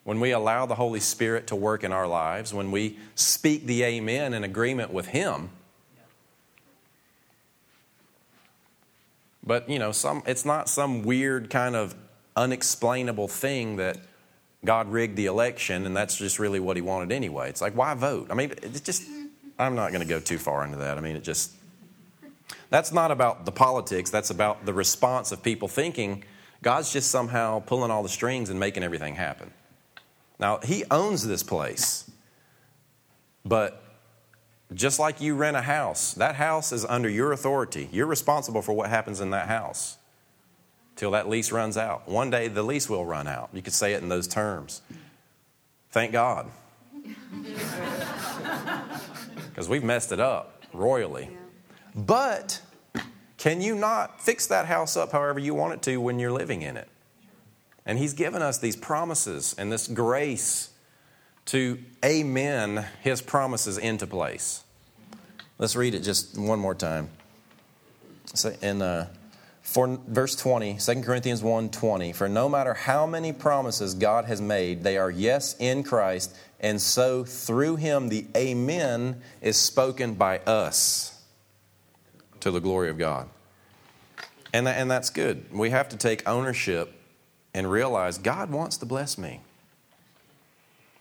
when 0.05 0.21
we 0.21 0.31
allow 0.31 0.67
the 0.67 0.75
Holy 0.75 1.01
Spirit 1.01 1.47
to 1.47 1.57
work 1.57 1.83
in 1.83 1.91
our 1.91 2.07
lives, 2.07 2.53
when 2.53 2.71
we 2.71 2.99
speak 3.15 3.65
the 3.65 3.83
Amen 3.83 4.35
in 4.35 4.45
agreement 4.45 4.93
with 4.93 5.07
Him. 5.09 5.49
But, 9.43 9.71
you 9.71 9.79
know, 9.79 9.91
some, 9.91 10.23
it's 10.27 10.45
not 10.45 10.69
some 10.69 11.03
weird 11.03 11.49
kind 11.49 11.75
of 11.75 11.95
unexplainable 12.37 13.29
thing 13.29 13.77
that 13.77 13.97
God 14.65 14.93
rigged 14.93 15.17
the 15.17 15.27
election 15.27 15.87
and 15.87 15.97
that's 15.97 16.17
just 16.17 16.39
really 16.39 16.61
what 16.61 16.77
He 16.77 16.83
wanted 16.83 17.11
anyway. 17.11 17.49
It's 17.49 17.63
like, 17.63 17.75
why 17.75 17.95
vote? 17.95 18.29
I 18.31 18.35
mean, 18.35 18.53
it's 18.63 18.81
just, 18.81 19.03
I'm 19.63 19.75
not 19.75 19.93
going 19.93 20.03
to 20.03 20.09
go 20.09 20.21
too 20.21 20.39
far 20.39 20.65
into 20.65 20.79
that. 20.79 20.99
I 20.99 21.01
mean, 21.01 21.17
it 21.17 21.25
just, 21.25 21.53
that's 22.71 22.93
not 22.93 23.11
about 23.11 23.45
the 23.45 23.53
politics, 23.53 24.11
that's 24.11 24.31
about 24.31 24.67
the 24.67 24.75
response 24.75 25.33
of 25.33 25.43
people 25.43 25.69
thinking 25.69 26.25
God's 26.63 26.93
just 26.93 27.11
somehow 27.11 27.61
pulling 27.61 27.91
all 27.91 28.03
the 28.03 28.09
strings 28.09 28.51
and 28.51 28.59
making 28.59 28.83
everything 28.83 29.17
happen. 29.17 29.53
Now, 30.39 30.59
He 30.59 30.85
owns 30.91 31.27
this 31.27 31.43
place, 31.43 32.11
but 33.45 33.83
just 34.75 34.99
like 34.99 35.21
you 35.21 35.35
rent 35.35 35.57
a 35.57 35.63
house, 35.63 36.15
that 36.15 36.37
house 36.37 36.73
is 36.73 36.85
under 36.85 37.09
your 37.09 37.33
authority. 37.33 37.89
You're 37.93 38.07
responsible 38.07 38.63
for 38.63 38.73
what 38.73 38.91
happens 38.91 39.21
in 39.21 39.31
that 39.31 39.49
house 39.49 39.99
till 40.97 41.11
that 41.11 41.29
lease 41.29 41.53
runs 41.53 41.77
out. 41.77 42.09
One 42.09 42.31
day 42.31 42.49
the 42.49 42.63
lease 42.63 42.89
will 42.89 43.05
run 43.05 43.27
out. 43.27 43.51
You 43.53 43.63
could 43.63 43.75
say 43.75 43.95
it 43.95 44.03
in 44.03 44.09
those 44.09 44.29
terms. 44.29 44.83
Thank 45.91 46.13
God. 46.13 46.51
Because 49.53 49.69
we've 49.69 49.85
messed 49.85 50.13
it 50.13 50.21
up 50.21 50.65
royally. 50.73 51.29
But 51.95 52.63
can 53.37 53.61
you 53.61 53.75
not 53.75 54.21
fix 54.21 54.47
that 54.47 54.65
house 54.65 54.97
up 54.97 55.13
however 55.13 55.39
you 55.39 55.55
want 55.55 55.75
it 55.75 55.83
to 55.83 55.99
when 55.99 56.19
you're 56.19 56.33
living 56.33 56.63
in 56.63 56.79
it? 56.79 56.89
And 57.85 57.99
He's 57.99 58.15
given 58.15 58.41
us 58.41 58.59
these 58.59 58.77
promises 58.77 59.55
and 59.59 59.71
this 59.71 59.87
grace 59.87 60.71
to 61.47 61.79
amen 62.05 62.87
His 63.03 63.21
promises 63.21 63.77
into 63.77 64.07
place. 64.07 64.65
Let's 65.59 65.77
read 65.77 65.95
it 65.95 66.01
just 66.01 66.39
one 66.39 66.59
more 66.59 66.75
time. 66.75 67.11
In 68.63 68.81
uh, 68.81 69.09
for 69.63 69.99
verse 70.09 70.35
20, 70.37 70.79
2 70.79 71.03
Corinthians 71.03 71.43
1 71.43 71.71
20, 71.71 72.13
for 72.13 72.29
no 72.29 72.49
matter 72.49 72.75
how 72.75 73.07
many 73.07 73.33
promises 73.33 73.95
God 73.95 74.25
has 74.27 74.41
made, 74.41 74.83
they 74.83 74.99
are 74.99 75.11
yes 75.11 75.57
in 75.59 75.83
Christ, 75.83 76.35
and 76.61 76.81
so 76.81 77.25
through 77.25 77.77
him 77.77 78.09
the 78.09 78.27
Amen 78.37 79.21
is 79.41 79.57
spoken 79.57 80.15
by 80.15 80.39
us 80.41 81.23
to 82.41 82.51
the 82.51 82.61
glory 82.61 82.91
of 82.91 82.99
God. 82.99 83.29
And, 84.53 84.67
that, 84.67 84.79
and 84.79 84.91
that's 84.91 85.11
good. 85.11 85.47
We 85.53 85.71
have 85.71 85.89
to 85.91 85.97
take 85.97 86.29
ownership 86.29 86.93
and 87.55 87.71
realize 87.71 88.19
God 88.19 88.51
wants 88.51 88.77
to 88.79 88.87
bless 88.87 89.17
me. 89.17 89.41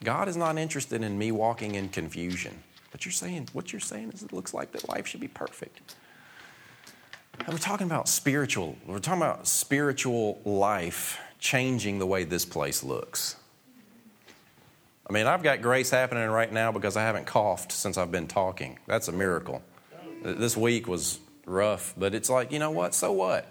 God 0.03 0.27
is 0.27 0.37
not 0.37 0.57
interested 0.57 1.03
in 1.03 1.17
me 1.17 1.31
walking 1.31 1.75
in 1.75 1.89
confusion. 1.89 2.63
But 2.91 3.05
you're 3.05 3.11
saying, 3.11 3.49
what 3.53 3.71
you're 3.71 3.79
saying 3.79 4.11
is 4.13 4.23
it 4.23 4.33
looks 4.33 4.53
like 4.53 4.71
that 4.73 4.87
life 4.89 5.07
should 5.07 5.19
be 5.19 5.27
perfect. 5.27 5.95
We're 7.47 7.57
talking 7.57 7.87
about 7.87 8.07
spiritual, 8.07 8.77
we're 8.85 8.99
talking 8.99 9.21
about 9.21 9.47
spiritual 9.47 10.39
life 10.45 11.19
changing 11.39 11.99
the 11.99 12.05
way 12.05 12.23
this 12.23 12.45
place 12.45 12.83
looks. 12.83 13.35
I 15.09 15.13
mean, 15.13 15.27
I've 15.27 15.43
got 15.43 15.61
grace 15.61 15.89
happening 15.89 16.29
right 16.29 16.51
now 16.51 16.71
because 16.71 16.95
I 16.95 17.01
haven't 17.01 17.25
coughed 17.25 17.71
since 17.71 17.97
I've 17.97 18.11
been 18.11 18.27
talking. 18.27 18.79
That's 18.87 19.07
a 19.07 19.11
miracle. 19.11 19.61
This 20.23 20.55
week 20.55 20.87
was 20.87 21.19
rough, 21.45 21.93
but 21.97 22.13
it's 22.13 22.29
like, 22.29 22.51
you 22.51 22.59
know 22.59 22.71
what? 22.71 22.93
So 22.93 23.11
what? 23.11 23.47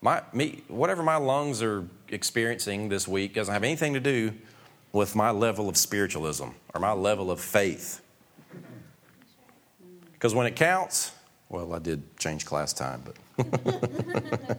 My, 0.00 0.22
me, 0.32 0.64
whatever 0.68 1.02
my 1.02 1.16
lungs 1.16 1.62
are 1.62 1.88
experiencing 2.08 2.88
this 2.88 3.06
week 3.06 3.34
doesn't 3.34 3.54
have 3.54 3.62
anything 3.62 3.94
to 3.94 4.00
do 4.00 4.34
with 4.92 5.14
my 5.14 5.30
level 5.30 5.68
of 5.68 5.76
spiritualism 5.76 6.48
or 6.74 6.80
my 6.80 6.92
level 6.92 7.30
of 7.30 7.40
faith. 7.40 8.02
Because 10.12 10.34
when 10.34 10.46
it 10.46 10.56
counts, 10.56 11.12
well, 11.52 11.74
I 11.74 11.78
did 11.78 12.02
change 12.18 12.46
class 12.46 12.72
time, 12.72 13.04
but 13.04 14.58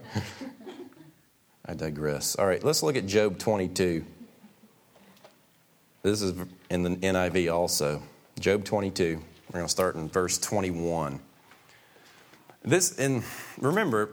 I 1.66 1.74
digress. 1.74 2.36
All 2.36 2.46
right, 2.46 2.62
let's 2.62 2.82
look 2.84 2.96
at 2.96 3.06
Job 3.06 3.36
22. 3.38 4.04
This 6.04 6.22
is 6.22 6.34
in 6.70 6.84
the 6.84 6.90
NIV 6.90 7.52
also. 7.52 8.00
Job 8.38 8.64
22. 8.64 9.20
We're 9.50 9.52
going 9.52 9.64
to 9.64 9.68
start 9.68 9.96
in 9.96 10.08
verse 10.08 10.38
21. 10.38 11.18
This, 12.62 12.96
and 12.96 13.24
remember, 13.58 14.10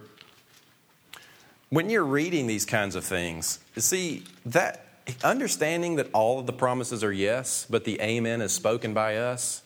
when 1.70 1.88
you're 1.88 2.04
reading 2.04 2.48
these 2.48 2.66
kinds 2.66 2.96
of 2.96 3.04
things, 3.04 3.60
see, 3.76 4.24
that 4.44 4.86
understanding 5.22 5.96
that 5.96 6.08
all 6.12 6.40
of 6.40 6.46
the 6.46 6.52
promises 6.52 7.04
are 7.04 7.12
yes, 7.12 7.64
but 7.70 7.84
the 7.84 8.00
amen 8.00 8.40
is 8.40 8.52
spoken 8.52 8.92
by 8.92 9.16
us, 9.16 9.62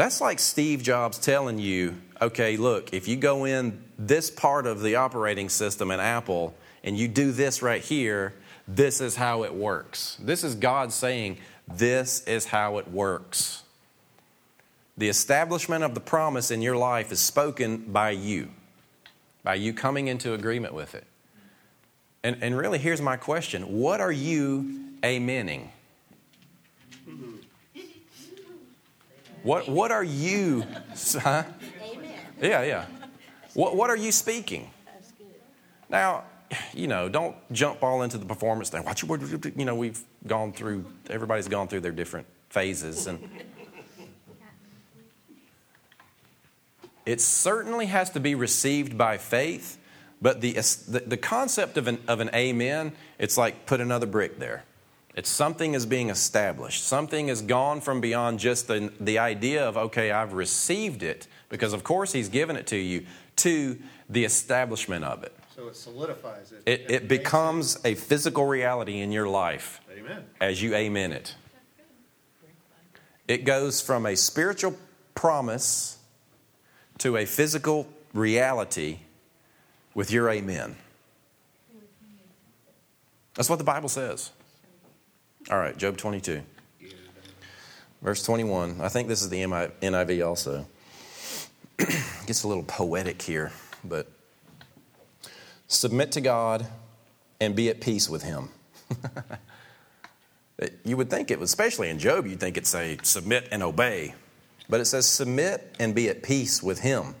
that's 0.00 0.20
like 0.20 0.38
Steve 0.38 0.82
Jobs 0.82 1.18
telling 1.18 1.58
you, 1.58 2.00
okay, 2.22 2.56
look, 2.56 2.94
if 2.94 3.08
you 3.08 3.16
go 3.16 3.44
in 3.44 3.82
this 3.98 4.30
part 4.30 4.66
of 4.66 4.82
the 4.82 4.96
operating 4.96 5.48
system 5.48 5.90
in 5.90 6.00
Apple 6.00 6.54
and 6.82 6.96
you 6.98 7.08
do 7.08 7.32
this 7.32 7.60
right 7.60 7.82
here, 7.82 8.34
this 8.66 9.00
is 9.00 9.16
how 9.16 9.42
it 9.42 9.52
works. 9.52 10.16
This 10.20 10.44
is 10.44 10.54
God 10.54 10.92
saying, 10.92 11.38
this 11.68 12.24
is 12.26 12.46
how 12.46 12.78
it 12.78 12.88
works. 12.88 13.64
The 14.96 15.08
establishment 15.08 15.82
of 15.82 15.94
the 15.94 16.00
promise 16.00 16.50
in 16.50 16.62
your 16.62 16.76
life 16.76 17.10
is 17.10 17.20
spoken 17.20 17.78
by 17.78 18.10
you, 18.10 18.50
by 19.42 19.56
you 19.56 19.72
coming 19.72 20.08
into 20.08 20.34
agreement 20.34 20.74
with 20.74 20.94
it. 20.94 21.06
And, 22.22 22.36
and 22.42 22.56
really, 22.56 22.78
here's 22.78 23.00
my 23.00 23.16
question 23.16 23.78
What 23.78 24.00
are 24.00 24.12
you 24.12 24.82
amening? 25.02 25.68
What, 29.42 29.68
what 29.68 29.90
are 29.90 30.04
you, 30.04 30.64
huh? 31.12 31.44
Amen. 31.82 32.14
Yeah, 32.40 32.62
yeah. 32.62 32.86
What, 33.54 33.76
what 33.76 33.90
are 33.90 33.96
you 33.96 34.12
speaking? 34.12 34.70
Now, 35.88 36.24
you 36.74 36.88
know, 36.88 37.08
don't 37.08 37.36
jump 37.52 37.82
all 37.82 38.02
into 38.02 38.18
the 38.18 38.26
performance 38.26 38.70
thing. 38.70 38.84
Watch 38.84 39.02
your. 39.02 39.18
You 39.56 39.64
know, 39.64 39.74
we've 39.74 40.02
gone 40.26 40.52
through, 40.52 40.84
everybody's 41.08 41.48
gone 41.48 41.68
through 41.68 41.80
their 41.80 41.92
different 41.92 42.26
phases. 42.48 43.06
And 43.06 43.28
It 47.06 47.20
certainly 47.20 47.86
has 47.86 48.10
to 48.10 48.20
be 48.20 48.34
received 48.34 48.96
by 48.96 49.18
faith, 49.18 49.78
but 50.22 50.40
the, 50.40 50.52
the, 50.52 51.02
the 51.06 51.16
concept 51.16 51.76
of 51.76 51.88
an, 51.88 51.98
of 52.06 52.20
an 52.20 52.30
amen, 52.34 52.92
it's 53.18 53.36
like 53.36 53.66
put 53.66 53.80
another 53.80 54.06
brick 54.06 54.38
there. 54.38 54.64
It's 55.20 55.28
something 55.28 55.74
is 55.74 55.84
being 55.84 56.08
established. 56.08 56.82
Something 56.82 57.28
has 57.28 57.42
gone 57.42 57.82
from 57.82 58.00
beyond 58.00 58.38
just 58.38 58.68
the, 58.68 58.90
the 58.98 59.18
idea 59.18 59.68
of, 59.68 59.76
okay, 59.76 60.10
I've 60.10 60.32
received 60.32 61.02
it, 61.02 61.26
because 61.50 61.74
of 61.74 61.84
course 61.84 62.10
He's 62.10 62.30
given 62.30 62.56
it 62.56 62.66
to 62.68 62.78
you, 62.78 63.04
to 63.36 63.78
the 64.08 64.24
establishment 64.24 65.04
of 65.04 65.22
it. 65.22 65.36
So 65.54 65.68
it 65.68 65.76
solidifies 65.76 66.52
it. 66.52 66.62
It, 66.64 66.90
it 66.90 67.08
becomes 67.08 67.78
a 67.84 67.96
physical 67.96 68.46
reality 68.46 69.00
in 69.00 69.12
your 69.12 69.28
life 69.28 69.82
Amen. 69.94 70.24
as 70.40 70.62
you 70.62 70.74
amen 70.74 71.12
it. 71.12 71.34
It 73.28 73.44
goes 73.44 73.82
from 73.82 74.06
a 74.06 74.16
spiritual 74.16 74.74
promise 75.14 75.98
to 76.96 77.18
a 77.18 77.26
physical 77.26 77.86
reality 78.14 79.00
with 79.92 80.10
your 80.10 80.30
amen. 80.30 80.76
That's 83.34 83.50
what 83.50 83.58
the 83.58 83.64
Bible 83.64 83.90
says. 83.90 84.30
All 85.50 85.58
right, 85.58 85.76
Job 85.76 85.96
22, 85.96 86.42
verse 88.02 88.22
21. 88.22 88.80
I 88.80 88.88
think 88.88 89.08
this 89.08 89.20
is 89.20 89.30
the 89.30 89.42
NIV 89.42 90.24
also. 90.24 90.64
Gets 91.76 92.44
a 92.44 92.48
little 92.48 92.62
poetic 92.62 93.20
here, 93.20 93.50
but 93.82 94.06
submit 95.66 96.12
to 96.12 96.20
God 96.20 96.68
and 97.40 97.56
be 97.56 97.68
at 97.68 97.80
peace 97.80 98.08
with 98.08 98.22
Him. 98.22 98.50
you 100.84 100.96
would 100.96 101.10
think 101.10 101.32
it, 101.32 101.40
was, 101.40 101.50
especially 101.50 101.88
in 101.88 101.98
Job, 101.98 102.28
you'd 102.28 102.38
think 102.38 102.56
it'd 102.56 102.68
say 102.68 102.98
submit 103.02 103.48
and 103.50 103.64
obey. 103.64 104.14
But 104.68 104.78
it 104.80 104.84
says, 104.84 105.04
submit 105.04 105.74
and 105.80 105.96
be 105.96 106.08
at 106.08 106.22
peace 106.22 106.62
with 106.62 106.78
him. 106.78 107.16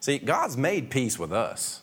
See, 0.00 0.18
God's 0.18 0.56
made 0.56 0.88
peace 0.88 1.18
with 1.18 1.34
us. 1.34 1.82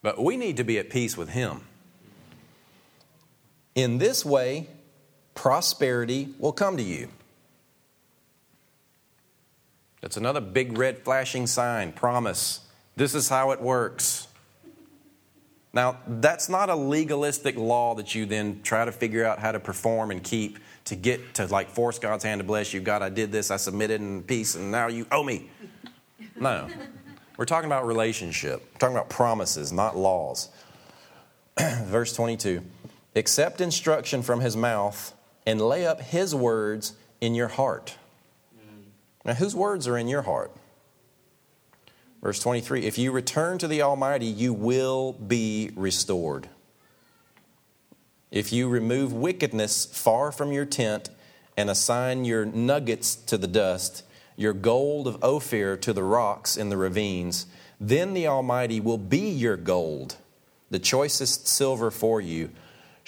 But 0.00 0.18
we 0.18 0.38
need 0.38 0.56
to 0.56 0.64
be 0.64 0.78
at 0.78 0.88
peace 0.88 1.14
with 1.14 1.28
him. 1.28 1.60
In 3.78 3.98
this 3.98 4.24
way, 4.24 4.66
prosperity 5.36 6.30
will 6.40 6.50
come 6.50 6.76
to 6.78 6.82
you. 6.82 7.06
That's 10.00 10.16
another 10.16 10.40
big 10.40 10.76
red 10.76 10.98
flashing 10.98 11.46
sign, 11.46 11.92
promise. 11.92 12.66
This 12.96 13.14
is 13.14 13.28
how 13.28 13.52
it 13.52 13.60
works. 13.60 14.26
Now, 15.72 15.98
that's 16.08 16.48
not 16.48 16.70
a 16.70 16.74
legalistic 16.74 17.56
law 17.56 17.94
that 17.94 18.16
you 18.16 18.26
then 18.26 18.62
try 18.64 18.84
to 18.84 18.90
figure 18.90 19.24
out 19.24 19.38
how 19.38 19.52
to 19.52 19.60
perform 19.60 20.10
and 20.10 20.24
keep 20.24 20.58
to 20.86 20.96
get 20.96 21.34
to 21.34 21.46
like 21.46 21.70
force 21.70 22.00
God's 22.00 22.24
hand 22.24 22.40
to 22.40 22.44
bless 22.44 22.74
you. 22.74 22.80
God, 22.80 23.00
I 23.00 23.10
did 23.10 23.30
this, 23.30 23.52
I 23.52 23.58
submitted 23.58 24.00
in 24.00 24.24
peace, 24.24 24.56
and 24.56 24.72
now 24.72 24.88
you 24.88 25.06
owe 25.12 25.22
me. 25.22 25.50
No. 26.34 26.66
We're 27.36 27.44
talking 27.44 27.68
about 27.68 27.86
relationship. 27.86 28.60
We're 28.74 28.78
talking 28.80 28.96
about 28.96 29.08
promises, 29.08 29.70
not 29.70 29.96
laws. 29.96 30.48
Verse 31.84 32.12
22 32.12 32.60
Accept 33.18 33.60
instruction 33.60 34.22
from 34.22 34.40
his 34.40 34.56
mouth 34.56 35.12
and 35.44 35.60
lay 35.60 35.84
up 35.84 36.00
his 36.00 36.34
words 36.34 36.92
in 37.20 37.34
your 37.34 37.48
heart. 37.48 37.96
Now, 39.24 39.34
whose 39.34 39.56
words 39.56 39.88
are 39.88 39.98
in 39.98 40.06
your 40.08 40.22
heart? 40.22 40.52
Verse 42.22 42.40
23 42.40 42.86
If 42.86 42.96
you 42.96 43.10
return 43.10 43.58
to 43.58 43.68
the 43.68 43.82
Almighty, 43.82 44.26
you 44.26 44.52
will 44.52 45.12
be 45.14 45.70
restored. 45.74 46.48
If 48.30 48.52
you 48.52 48.68
remove 48.68 49.12
wickedness 49.12 49.86
far 49.86 50.30
from 50.30 50.52
your 50.52 50.64
tent 50.64 51.10
and 51.56 51.68
assign 51.68 52.24
your 52.24 52.44
nuggets 52.44 53.16
to 53.16 53.36
the 53.36 53.48
dust, 53.48 54.04
your 54.36 54.52
gold 54.52 55.08
of 55.08 55.22
Ophir 55.24 55.76
to 55.78 55.92
the 55.92 56.04
rocks 56.04 56.56
in 56.56 56.68
the 56.68 56.76
ravines, 56.76 57.46
then 57.80 58.14
the 58.14 58.28
Almighty 58.28 58.80
will 58.80 58.98
be 58.98 59.28
your 59.28 59.56
gold, 59.56 60.16
the 60.70 60.78
choicest 60.78 61.48
silver 61.48 61.90
for 61.90 62.20
you. 62.20 62.50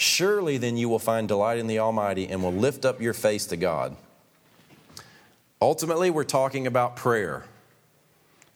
Surely 0.00 0.56
then 0.56 0.78
you 0.78 0.88
will 0.88 0.98
find 0.98 1.28
delight 1.28 1.58
in 1.58 1.66
the 1.66 1.78
Almighty 1.78 2.26
and 2.26 2.42
will 2.42 2.54
lift 2.54 2.86
up 2.86 3.02
your 3.02 3.12
face 3.12 3.44
to 3.44 3.54
God. 3.58 3.98
Ultimately, 5.60 6.08
we're 6.08 6.24
talking 6.24 6.66
about 6.66 6.96
prayer. 6.96 7.44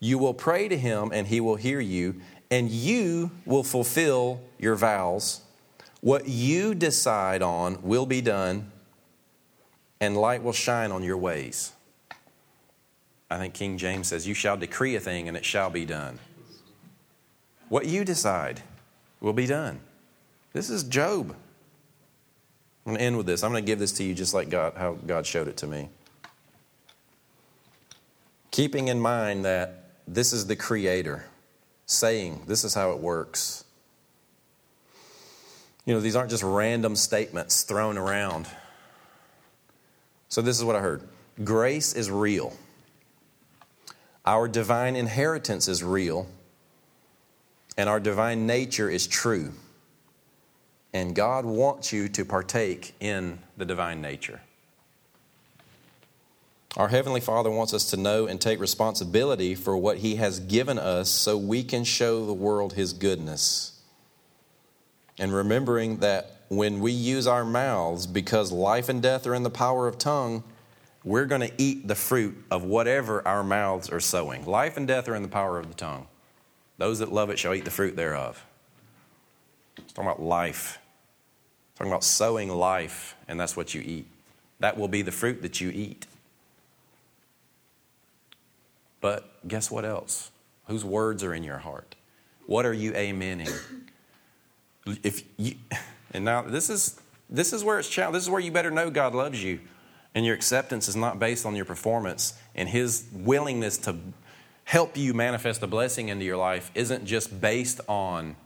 You 0.00 0.16
will 0.16 0.32
pray 0.32 0.68
to 0.68 0.78
Him 0.78 1.10
and 1.12 1.26
He 1.26 1.42
will 1.42 1.56
hear 1.56 1.80
you, 1.80 2.22
and 2.50 2.70
you 2.70 3.30
will 3.44 3.62
fulfill 3.62 4.40
your 4.58 4.74
vows. 4.74 5.42
What 6.00 6.26
you 6.26 6.74
decide 6.74 7.42
on 7.42 7.82
will 7.82 8.06
be 8.06 8.22
done, 8.22 8.72
and 10.00 10.16
light 10.16 10.42
will 10.42 10.54
shine 10.54 10.90
on 10.92 11.02
your 11.02 11.18
ways. 11.18 11.72
I 13.30 13.36
think 13.36 13.52
King 13.52 13.76
James 13.76 14.08
says, 14.08 14.26
You 14.26 14.32
shall 14.32 14.56
decree 14.56 14.96
a 14.96 15.00
thing, 15.00 15.28
and 15.28 15.36
it 15.36 15.44
shall 15.44 15.68
be 15.68 15.84
done. 15.84 16.20
What 17.68 17.84
you 17.84 18.02
decide 18.02 18.62
will 19.20 19.34
be 19.34 19.46
done. 19.46 19.80
This 20.54 20.70
is 20.70 20.84
Job. 20.84 21.34
I'm 22.86 22.92
going 22.92 22.98
to 22.98 23.02
end 23.02 23.16
with 23.16 23.26
this. 23.26 23.42
I'm 23.42 23.50
going 23.50 23.64
to 23.64 23.66
give 23.66 23.80
this 23.80 23.92
to 23.92 24.04
you 24.04 24.14
just 24.14 24.32
like 24.34 24.48
God, 24.48 24.74
how 24.76 24.92
God 24.92 25.26
showed 25.26 25.48
it 25.48 25.56
to 25.58 25.66
me. 25.66 25.88
Keeping 28.52 28.86
in 28.86 29.00
mind 29.00 29.44
that 29.44 29.90
this 30.06 30.32
is 30.32 30.46
the 30.46 30.54
Creator 30.54 31.26
saying, 31.86 32.44
This 32.46 32.62
is 32.62 32.72
how 32.72 32.92
it 32.92 33.00
works. 33.00 33.64
You 35.86 35.92
know, 35.92 36.00
these 36.00 36.14
aren't 36.14 36.30
just 36.30 36.44
random 36.44 36.94
statements 36.94 37.62
thrown 37.64 37.98
around. 37.98 38.46
So, 40.28 40.40
this 40.40 40.56
is 40.56 40.64
what 40.64 40.76
I 40.76 40.80
heard 40.80 41.02
grace 41.42 41.94
is 41.94 42.12
real. 42.12 42.56
Our 44.24 44.46
divine 44.46 44.94
inheritance 44.94 45.66
is 45.66 45.82
real, 45.82 46.28
and 47.76 47.88
our 47.88 47.98
divine 47.98 48.46
nature 48.46 48.88
is 48.88 49.08
true. 49.08 49.52
And 50.94 51.12
God 51.14 51.44
wants 51.44 51.92
you 51.92 52.08
to 52.10 52.24
partake 52.24 52.94
in 53.00 53.40
the 53.56 53.64
divine 53.64 54.00
nature. 54.00 54.40
Our 56.76 56.88
Heavenly 56.88 57.20
Father 57.20 57.50
wants 57.50 57.74
us 57.74 57.90
to 57.90 57.96
know 57.96 58.26
and 58.26 58.40
take 58.40 58.60
responsibility 58.60 59.56
for 59.56 59.76
what 59.76 59.98
He 59.98 60.16
has 60.16 60.38
given 60.38 60.78
us 60.78 61.10
so 61.10 61.36
we 61.36 61.64
can 61.64 61.82
show 61.82 62.24
the 62.24 62.32
world 62.32 62.72
His 62.74 62.92
goodness. 62.92 63.80
And 65.18 65.34
remembering 65.34 65.98
that 65.98 66.42
when 66.48 66.80
we 66.80 66.92
use 66.92 67.26
our 67.26 67.44
mouths, 67.44 68.06
because 68.06 68.52
life 68.52 68.88
and 68.88 69.02
death 69.02 69.26
are 69.26 69.34
in 69.34 69.42
the 69.42 69.50
power 69.50 69.88
of 69.88 69.98
tongue, 69.98 70.44
we're 71.02 71.26
going 71.26 71.40
to 71.40 71.52
eat 71.58 71.86
the 71.88 71.94
fruit 71.94 72.36
of 72.50 72.64
whatever 72.64 73.26
our 73.26 73.42
mouths 73.42 73.90
are 73.90 74.00
sowing. 74.00 74.44
Life 74.46 74.76
and 74.76 74.86
death 74.86 75.08
are 75.08 75.14
in 75.14 75.22
the 75.22 75.28
power 75.28 75.58
of 75.58 75.68
the 75.68 75.74
tongue. 75.74 76.06
Those 76.78 77.00
that 77.00 77.12
love 77.12 77.30
it 77.30 77.38
shall 77.38 77.54
eat 77.54 77.64
the 77.64 77.70
fruit 77.70 77.96
thereof. 77.96 78.44
It's 79.76 79.92
talking 79.92 80.10
about 80.10 80.22
life. 80.22 80.78
Talking 81.76 81.92
about 81.92 82.04
sowing 82.04 82.48
life, 82.50 83.16
and 83.26 83.38
that's 83.38 83.56
what 83.56 83.74
you 83.74 83.80
eat. 83.80 84.06
That 84.60 84.78
will 84.78 84.88
be 84.88 85.02
the 85.02 85.12
fruit 85.12 85.42
that 85.42 85.60
you 85.60 85.70
eat. 85.70 86.06
But 89.00 89.28
guess 89.46 89.70
what 89.70 89.84
else? 89.84 90.30
Whose 90.66 90.84
words 90.84 91.22
are 91.22 91.34
in 91.34 91.42
your 91.44 91.58
heart? 91.58 91.94
What 92.46 92.64
are 92.64 92.72
you 92.72 92.92
amening? 92.92 93.52
If 95.02 95.22
you, 95.36 95.56
and 96.12 96.24
now 96.24 96.42
this 96.42 96.70
is 96.70 97.00
this 97.28 97.52
is 97.52 97.64
where 97.64 97.78
it's 97.78 97.88
challenged. 97.88 98.16
This 98.16 98.22
is 98.24 98.30
where 98.30 98.40
you 98.40 98.52
better 98.52 98.70
know 98.70 98.90
God 98.90 99.14
loves 99.14 99.42
you. 99.42 99.60
And 100.14 100.24
your 100.24 100.34
acceptance 100.34 100.88
is 100.88 100.94
not 100.94 101.18
based 101.18 101.44
on 101.44 101.56
your 101.56 101.64
performance, 101.64 102.34
and 102.54 102.68
His 102.68 103.04
willingness 103.12 103.76
to 103.78 103.96
help 104.64 104.96
you 104.96 105.12
manifest 105.12 105.62
a 105.62 105.66
blessing 105.66 106.08
into 106.08 106.24
your 106.24 106.36
life 106.36 106.70
isn't 106.74 107.04
just 107.04 107.40
based 107.40 107.80
on 107.88 108.36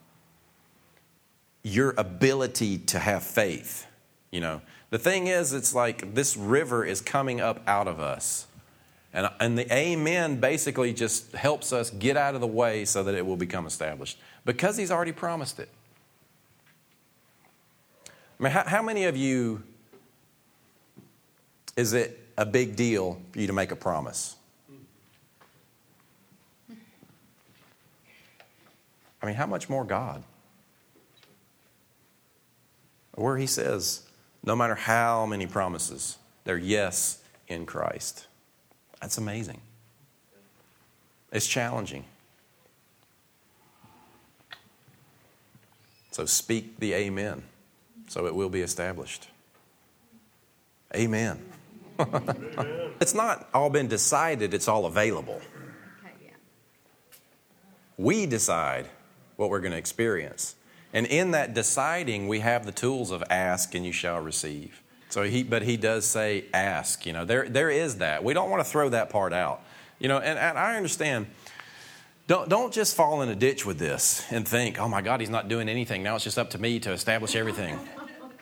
your 1.63 1.95
ability 1.97 2.79
to 2.79 2.99
have 2.99 3.23
faith. 3.23 3.87
You 4.31 4.41
know, 4.41 4.63
the 4.91 4.99
thing 4.99 5.27
is, 5.27 5.53
it's 5.53 5.75
like 5.75 6.15
this 6.15 6.37
river 6.37 6.85
is 6.85 7.01
coming 7.01 7.41
up 7.41 7.63
out 7.67 7.89
of 7.89 8.01
us. 8.01 8.47
And, 9.13 9.29
and 9.41 9.59
the 9.59 9.73
amen 9.73 10.39
basically 10.39 10.93
just 10.93 11.33
helps 11.33 11.73
us 11.73 11.91
get 11.91 12.17
out 12.17 12.35
of 12.35 12.41
the 12.41 12.47
way 12.47 12.85
so 12.85 13.03
that 13.03 13.15
it 13.15 13.25
will 13.25 13.37
become 13.37 13.67
established 13.67 14.19
because 14.45 14.77
he's 14.77 14.91
already 14.91 15.13
promised 15.13 15.59
it. 15.59 15.69
I 18.39 18.43
mean, 18.43 18.53
how, 18.53 18.65
how 18.65 18.83
many 18.83 19.05
of 19.05 19.17
you 19.17 19.63
is 21.77 21.93
it 21.93 22.19
a 22.37 22.45
big 22.45 22.77
deal 22.77 23.21
for 23.33 23.41
you 23.41 23.47
to 23.47 23.53
make 23.53 23.71
a 23.71 23.77
promise? 23.77 24.37
I 29.21 29.27
mean, 29.27 29.35
how 29.35 29.47
much 29.47 29.69
more 29.69 29.85
God? 29.85 30.23
Where 33.19 33.37
he 33.37 33.47
says, 33.47 34.03
no 34.45 34.55
matter 34.55 34.77
how 34.77 35.27
many 35.27 35.47
promises, 35.47 36.19
they're 36.45 36.57
yes 36.57 37.21
in 37.49 37.67
Christ. 37.67 38.27
That's 39.01 39.19
amazing. 39.19 39.61
It's 41.33 41.47
challenging. 41.47 42.05
So 46.11 46.27
speak 46.27 46.79
the 46.79 46.95
amen 46.95 47.43
so 48.09 48.27
it 48.27 48.35
will 48.35 48.49
be 48.49 48.63
established. 48.63 49.29
Amen. 50.95 51.45
it's 53.01 53.15
not 53.15 53.49
all 53.53 53.71
been 53.71 53.89
decided, 53.89 54.55
it's 54.55 54.69
all 54.69 54.87
available. 54.87 55.41
We 57.97 58.27
decide 58.27 58.87
what 59.37 59.51
we're 59.51 59.61
going 59.61 59.73
to 59.73 59.79
experience. 59.79 60.55
And 60.93 61.07
in 61.07 61.33
that 61.33 61.55
deciding, 61.55 62.29
we 62.29 62.41
have 62.41 62.65
the 62.65 62.73
tools 62.73 63.11
of 63.11 63.23
ask 63.31 63.75
and 63.75 63.85
you 63.85 63.93
shall 63.93 64.21
receive. 64.21 64.83
So 65.11 65.23
he, 65.23 65.43
but 65.43 65.63
he 65.63 65.77
does 65.77 66.07
say 66.07 66.45
ask, 66.53 67.07
you 67.07 67.13
know, 67.13 67.25
there, 67.25 67.49
there 67.49 67.71
is 67.71 67.99
that. 67.99 68.25
We 68.25 68.35
don't 68.35 68.51
want 68.51 68.65
to 68.65 68.71
throw 68.71 68.89
that 68.91 69.11
part 69.11 69.33
out. 69.33 69.63
You 69.99 70.09
know, 70.09 70.19
and, 70.19 70.39
and 70.39 70.59
I 70.59 70.77
understand. 70.77 71.27
Don't, 72.27 72.49
don't 72.51 72.75
just 72.75 72.95
fall 72.95 73.23
in 73.23 73.31
a 73.31 73.35
ditch 73.35 73.65
with 73.65 73.79
this 73.79 74.23
and 74.31 74.47
think, 74.47 74.79
oh 74.79 74.87
my 74.87 75.01
God, 75.01 75.21
he's 75.21 75.31
not 75.31 75.49
doing 75.49 75.67
anything. 75.67 76.03
Now 76.03 76.15
it's 76.17 76.25
just 76.25 76.39
up 76.39 76.51
to 76.51 76.59
me 76.59 76.79
to 76.81 76.93
establish 76.93 77.35
everything 77.35 77.79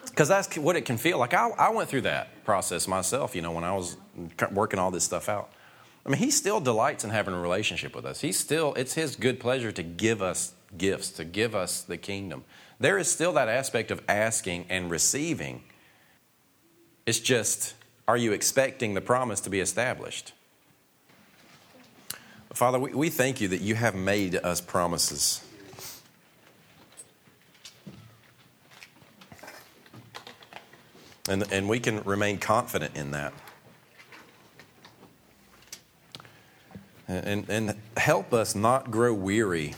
because 0.06 0.28
that's 0.28 0.56
what 0.56 0.74
it 0.74 0.84
can 0.84 0.98
feel 0.98 1.18
like. 1.18 1.34
I, 1.34 1.50
I 1.50 1.70
went 1.70 1.88
through 1.88 2.00
that 2.00 2.44
process 2.44 2.88
myself, 2.88 3.36
you 3.36 3.42
know, 3.42 3.52
when 3.52 3.62
I 3.62 3.74
was 3.74 3.96
working 4.50 4.80
all 4.80 4.90
this 4.90 5.04
stuff 5.04 5.28
out. 5.28 5.50
I 6.04 6.08
mean, 6.08 6.18
he 6.18 6.32
still 6.32 6.58
delights 6.60 7.04
in 7.04 7.10
having 7.10 7.32
a 7.32 7.40
relationship 7.40 7.94
with 7.94 8.04
us. 8.04 8.22
He's 8.22 8.38
still, 8.38 8.74
it's 8.74 8.94
his 8.94 9.14
good 9.14 9.38
pleasure 9.38 9.70
to 9.70 9.82
give 9.84 10.20
us 10.20 10.52
gifts, 10.78 11.10
to 11.12 11.24
give 11.24 11.54
us 11.54 11.82
the 11.82 11.96
kingdom. 11.96 12.44
There 12.78 12.98
is 12.98 13.10
still 13.10 13.32
that 13.34 13.48
aspect 13.48 13.90
of 13.90 14.02
asking 14.08 14.66
and 14.68 14.90
receiving. 14.90 15.62
It's 17.06 17.20
just, 17.20 17.74
are 18.06 18.16
you 18.16 18.32
expecting 18.32 18.94
the 18.94 19.00
promise 19.00 19.40
to 19.42 19.50
be 19.50 19.60
established? 19.60 20.32
Father, 22.52 22.78
we, 22.78 22.92
we 22.92 23.10
thank 23.10 23.40
you 23.40 23.48
that 23.48 23.60
you 23.60 23.74
have 23.74 23.94
made 23.94 24.36
us 24.36 24.60
promises. 24.60 25.42
And, 31.28 31.50
and 31.52 31.68
we 31.68 31.80
can 31.80 32.02
remain 32.04 32.38
confident 32.38 32.96
in 32.96 33.10
that. 33.10 33.32
And, 37.08 37.48
and 37.48 37.74
help 37.96 38.32
us 38.32 38.54
not 38.54 38.90
grow 38.90 39.14
weary 39.14 39.74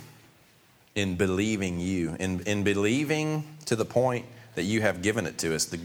in 0.99 1.15
believing 1.15 1.79
you, 1.79 2.17
in, 2.19 2.41
in 2.41 2.65
believing 2.65 3.45
to 3.67 3.77
the 3.77 3.85
point 3.85 4.27
that 4.57 4.65
you 4.65 4.81
have 4.81 5.01
given 5.01 5.27
it 5.27 5.39
to 5.39 5.55
us. 5.55 5.67
The, 5.67 5.79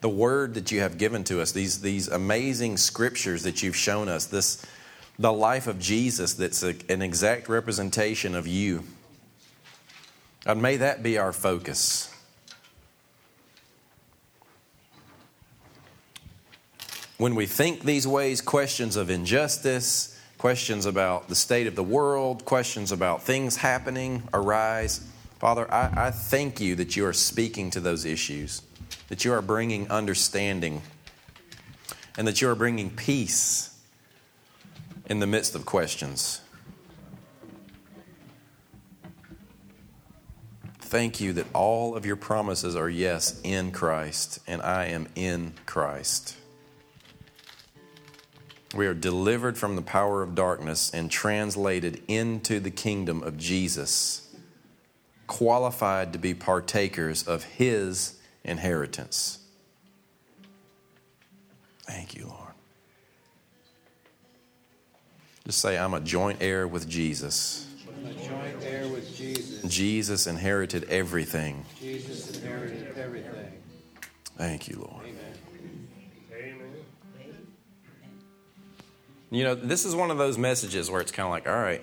the 0.00 0.08
word 0.08 0.54
that 0.54 0.72
you 0.72 0.80
have 0.80 0.98
given 0.98 1.22
to 1.24 1.40
us, 1.40 1.52
these, 1.52 1.82
these 1.82 2.08
amazing 2.08 2.76
scriptures 2.76 3.44
that 3.44 3.62
you've 3.62 3.76
shown 3.76 4.08
us, 4.08 4.26
this, 4.26 4.66
the 5.20 5.32
life 5.32 5.68
of 5.68 5.78
Jesus 5.78 6.34
that's 6.34 6.64
a, 6.64 6.74
an 6.88 7.00
exact 7.00 7.48
representation 7.48 8.34
of 8.34 8.48
you. 8.48 8.82
And 10.44 10.60
may 10.60 10.78
that 10.78 11.00
be 11.00 11.16
our 11.16 11.32
focus. 11.32 12.12
When 17.18 17.36
we 17.36 17.46
think 17.46 17.82
these 17.82 18.06
ways, 18.06 18.40
questions 18.40 18.96
of 18.96 19.10
injustice, 19.10 20.15
questions 20.38 20.86
about 20.86 21.28
the 21.28 21.34
state 21.34 21.66
of 21.66 21.74
the 21.74 21.82
world, 21.82 22.44
questions 22.44 22.92
about 22.92 23.22
things 23.22 23.56
happening 23.56 24.22
arise. 24.32 25.06
Father, 25.38 25.72
I, 25.72 26.06
I 26.06 26.10
thank 26.10 26.60
you 26.60 26.74
that 26.76 26.96
you 26.96 27.06
are 27.06 27.12
speaking 27.12 27.70
to 27.70 27.80
those 27.80 28.04
issues, 28.04 28.62
that 29.08 29.24
you 29.24 29.32
are 29.32 29.42
bringing 29.42 29.90
understanding, 29.90 30.82
and 32.16 32.26
that 32.26 32.40
you 32.40 32.48
are 32.48 32.54
bringing 32.54 32.90
peace 32.90 33.78
in 35.06 35.20
the 35.20 35.26
midst 35.26 35.54
of 35.54 35.64
questions. 35.66 36.40
Thank 40.78 41.20
you 41.20 41.32
that 41.32 41.46
all 41.52 41.96
of 41.96 42.06
your 42.06 42.16
promises 42.16 42.76
are 42.76 42.88
yes 42.88 43.40
in 43.42 43.72
Christ, 43.72 44.38
and 44.46 44.62
I 44.62 44.86
am 44.86 45.08
in 45.16 45.54
Christ. 45.66 46.36
We 48.76 48.86
are 48.86 48.94
delivered 48.94 49.56
from 49.56 49.74
the 49.74 49.82
power 49.82 50.22
of 50.22 50.34
darkness 50.34 50.90
and 50.92 51.10
translated 51.10 52.02
into 52.08 52.60
the 52.60 52.70
kingdom 52.70 53.22
of 53.22 53.38
Jesus, 53.38 54.28
qualified 55.26 56.12
to 56.12 56.18
be 56.18 56.34
partakers 56.34 57.26
of 57.26 57.44
his 57.44 58.18
inheritance. 58.44 59.38
Thank 61.84 62.14
you, 62.14 62.26
Lord. 62.26 62.52
Just 65.46 65.60
say, 65.60 65.78
I'm 65.78 65.94
a 65.94 66.00
joint 66.00 66.42
heir 66.42 66.68
with 66.68 66.86
Jesus. 66.86 67.66
Joint 68.04 68.62
heir 68.62 68.88
with 68.88 69.16
Jesus. 69.16 69.62
Jesus 69.62 70.26
inherited 70.26 70.84
everything. 70.90 71.64
Jesus 71.80 72.36
inherited 72.36 72.98
everything. 72.98 73.52
Thank 74.36 74.68
you, 74.68 74.86
Lord. 74.90 75.06
Amen. 75.06 75.25
You 79.30 79.42
know, 79.42 79.54
this 79.54 79.84
is 79.84 79.94
one 79.94 80.10
of 80.10 80.18
those 80.18 80.38
messages 80.38 80.90
where 80.90 81.00
it's 81.00 81.10
kind 81.10 81.26
of 81.26 81.30
like, 81.30 81.48
all 81.48 81.60
right, 81.60 81.82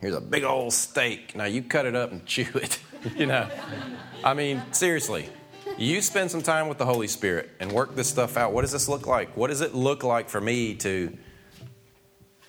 here's 0.00 0.14
a 0.14 0.20
big 0.20 0.44
old 0.44 0.72
steak. 0.72 1.36
Now 1.36 1.44
you 1.44 1.62
cut 1.62 1.84
it 1.86 1.94
up 1.94 2.12
and 2.12 2.24
chew 2.24 2.48
it. 2.54 2.78
you 3.16 3.26
know, 3.26 3.48
I 4.22 4.32
mean, 4.32 4.62
seriously, 4.72 5.28
you 5.76 6.00
spend 6.00 6.30
some 6.30 6.40
time 6.40 6.68
with 6.68 6.78
the 6.78 6.86
Holy 6.86 7.08
Spirit 7.08 7.50
and 7.60 7.70
work 7.72 7.94
this 7.94 8.08
stuff 8.08 8.36
out. 8.36 8.52
What 8.52 8.62
does 8.62 8.72
this 8.72 8.88
look 8.88 9.06
like? 9.06 9.36
What 9.36 9.48
does 9.48 9.60
it 9.60 9.74
look 9.74 10.02
like 10.02 10.30
for 10.30 10.40
me 10.40 10.74
to 10.76 11.16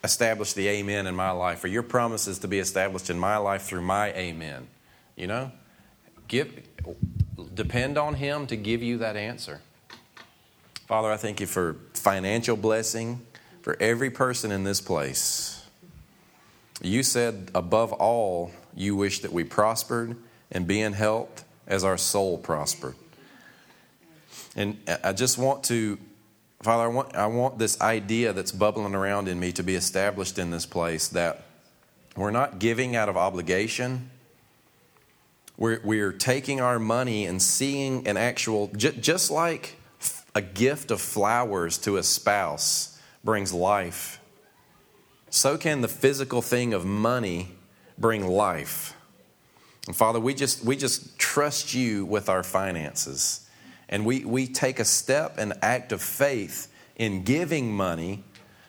establish 0.03 0.53
the 0.53 0.67
amen 0.67 1.07
in 1.07 1.15
my 1.15 1.31
life, 1.31 1.63
or 1.63 1.67
your 1.67 1.83
promises 1.83 2.39
to 2.39 2.47
be 2.47 2.59
established 2.59 3.09
in 3.09 3.19
my 3.19 3.37
life 3.37 3.63
through 3.63 3.81
my 3.81 4.13
amen? 4.13 4.67
You 5.17 5.27
know, 5.27 5.51
give, 6.29 6.61
depend 7.53 7.97
on 7.97 8.13
Him 8.13 8.47
to 8.47 8.55
give 8.55 8.81
you 8.81 8.99
that 8.99 9.17
answer. 9.17 9.59
Father, 10.87 11.11
I 11.11 11.17
thank 11.17 11.41
you 11.41 11.47
for 11.47 11.77
financial 11.93 12.55
blessing 12.55 13.25
for 13.65 13.75
every 13.79 14.11
person 14.11 14.51
in 14.51 14.63
this 14.63 14.79
place. 14.79 15.65
You 16.83 17.01
said, 17.01 17.49
above 17.55 17.93
all, 17.93 18.51
you 18.75 18.95
wish 18.95 19.21
that 19.21 19.33
we 19.33 19.43
prospered 19.43 20.15
and 20.51 20.67
be 20.67 20.81
in 20.81 20.93
health 20.93 21.43
as 21.65 21.83
our 21.83 21.97
soul 21.97 22.37
prospered. 22.37 22.93
And 24.55 24.77
I 25.03 25.13
just 25.13 25.39
want 25.39 25.63
to, 25.63 25.97
Father, 26.61 26.83
I 26.83 26.87
want, 26.87 27.15
I 27.15 27.25
want 27.25 27.57
this 27.57 27.81
idea 27.81 28.33
that's 28.33 28.51
bubbling 28.51 28.93
around 28.93 29.27
in 29.27 29.39
me 29.39 29.51
to 29.53 29.63
be 29.63 29.73
established 29.73 30.37
in 30.37 30.51
this 30.51 30.67
place 30.67 31.07
that 31.07 31.45
we're 32.15 32.29
not 32.29 32.59
giving 32.59 32.95
out 32.95 33.09
of 33.09 33.17
obligation. 33.17 34.11
We're, 35.57 35.81
we're 35.83 36.13
taking 36.13 36.61
our 36.61 36.77
money 36.77 37.25
and 37.25 37.41
seeing 37.41 38.07
an 38.07 38.15
actual, 38.15 38.67
just 38.75 39.31
like 39.31 39.77
a 40.35 40.43
gift 40.43 40.91
of 40.91 41.01
flowers 41.01 41.79
to 41.79 41.97
a 41.97 42.03
spouse 42.03 42.94
brings 43.25 43.53
life, 43.53 44.21
so 45.29 45.57
can 45.57 45.81
the 45.81 45.89
physical 45.89 46.41
thing 46.41 46.73
of 46.73 46.85
money 46.85 47.49
bring 47.97 48.25
life. 48.25 48.95
And 49.87 49.95
Father, 49.95 50.19
we 50.19 50.33
just, 50.33 50.63
we 50.63 50.77
just 50.77 51.17
trust 51.19 51.73
you 51.73 52.05
with 52.05 52.29
our 52.29 52.43
finances. 52.43 53.47
And 53.89 54.05
we, 54.05 54.23
we 54.23 54.47
take 54.47 54.79
a 54.79 54.85
step, 54.85 55.37
an 55.37 55.53
act 55.61 55.91
of 55.91 56.01
faith 56.01 56.71
in 56.95 57.23
giving 57.23 57.71
money, 57.73 58.23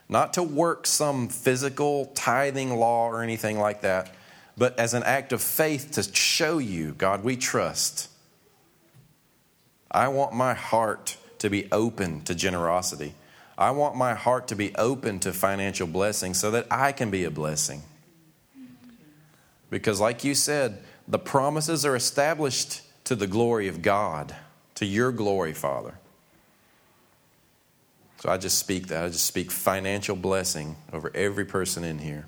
not 0.09 0.33
to 0.35 0.42
work 0.42 0.87
some 0.87 1.29
physical 1.29 2.07
tithing 2.14 2.77
law 2.77 3.09
or 3.09 3.23
anything 3.23 3.59
like 3.59 3.83
that, 3.83 4.14
but 4.57 4.79
as 4.79 4.95
an 4.95 5.03
act 5.05 5.33
of 5.33 5.42
faith 5.42 5.92
to 5.92 6.03
show 6.03 6.59
you, 6.59 6.92
God, 6.92 7.23
we 7.23 7.37
trust. 7.37 8.09
I 9.90 10.09
want 10.09 10.35
my 10.35 10.55
heart 10.55 11.16
to 11.38 11.51
be 11.51 11.71
open 11.71 12.23
to 12.23 12.35
generosity. 12.35 13.14
I 13.59 13.71
want 13.71 13.97
my 13.97 14.14
heart 14.14 14.49
to 14.49 14.57
be 14.57 14.75
open 14.75 15.19
to 15.21 15.33
financial 15.33 15.87
blessing 15.87 16.35
so 16.35 16.51
that 16.51 16.66
I 16.71 16.92
can 16.92 17.11
be 17.11 17.25
a 17.25 17.31
blessing. 17.31 17.83
Because, 19.71 20.01
like 20.01 20.25
you 20.25 20.35
said, 20.35 20.83
the 21.09 21.19
promises 21.19 21.85
are 21.85 21.97
established 21.97 22.83
to 23.05 23.14
the 23.14 23.27
glory 23.27 23.69
of 23.69 23.83
God, 23.83 24.35
to 24.75 24.85
your 24.85 25.11
glory, 25.11 25.53
Father. 25.53 25.99
So 28.19 28.31
I 28.31 28.37
just 28.37 28.59
speak 28.59 28.88
that. 28.88 29.05
I 29.05 29.09
just 29.09 29.27
speak 29.27 29.51
financial 29.51 30.16
blessing 30.16 30.77
over 30.92 31.11
every 31.14 31.45
person 31.45 31.85
in 31.85 31.99
here. 31.99 32.27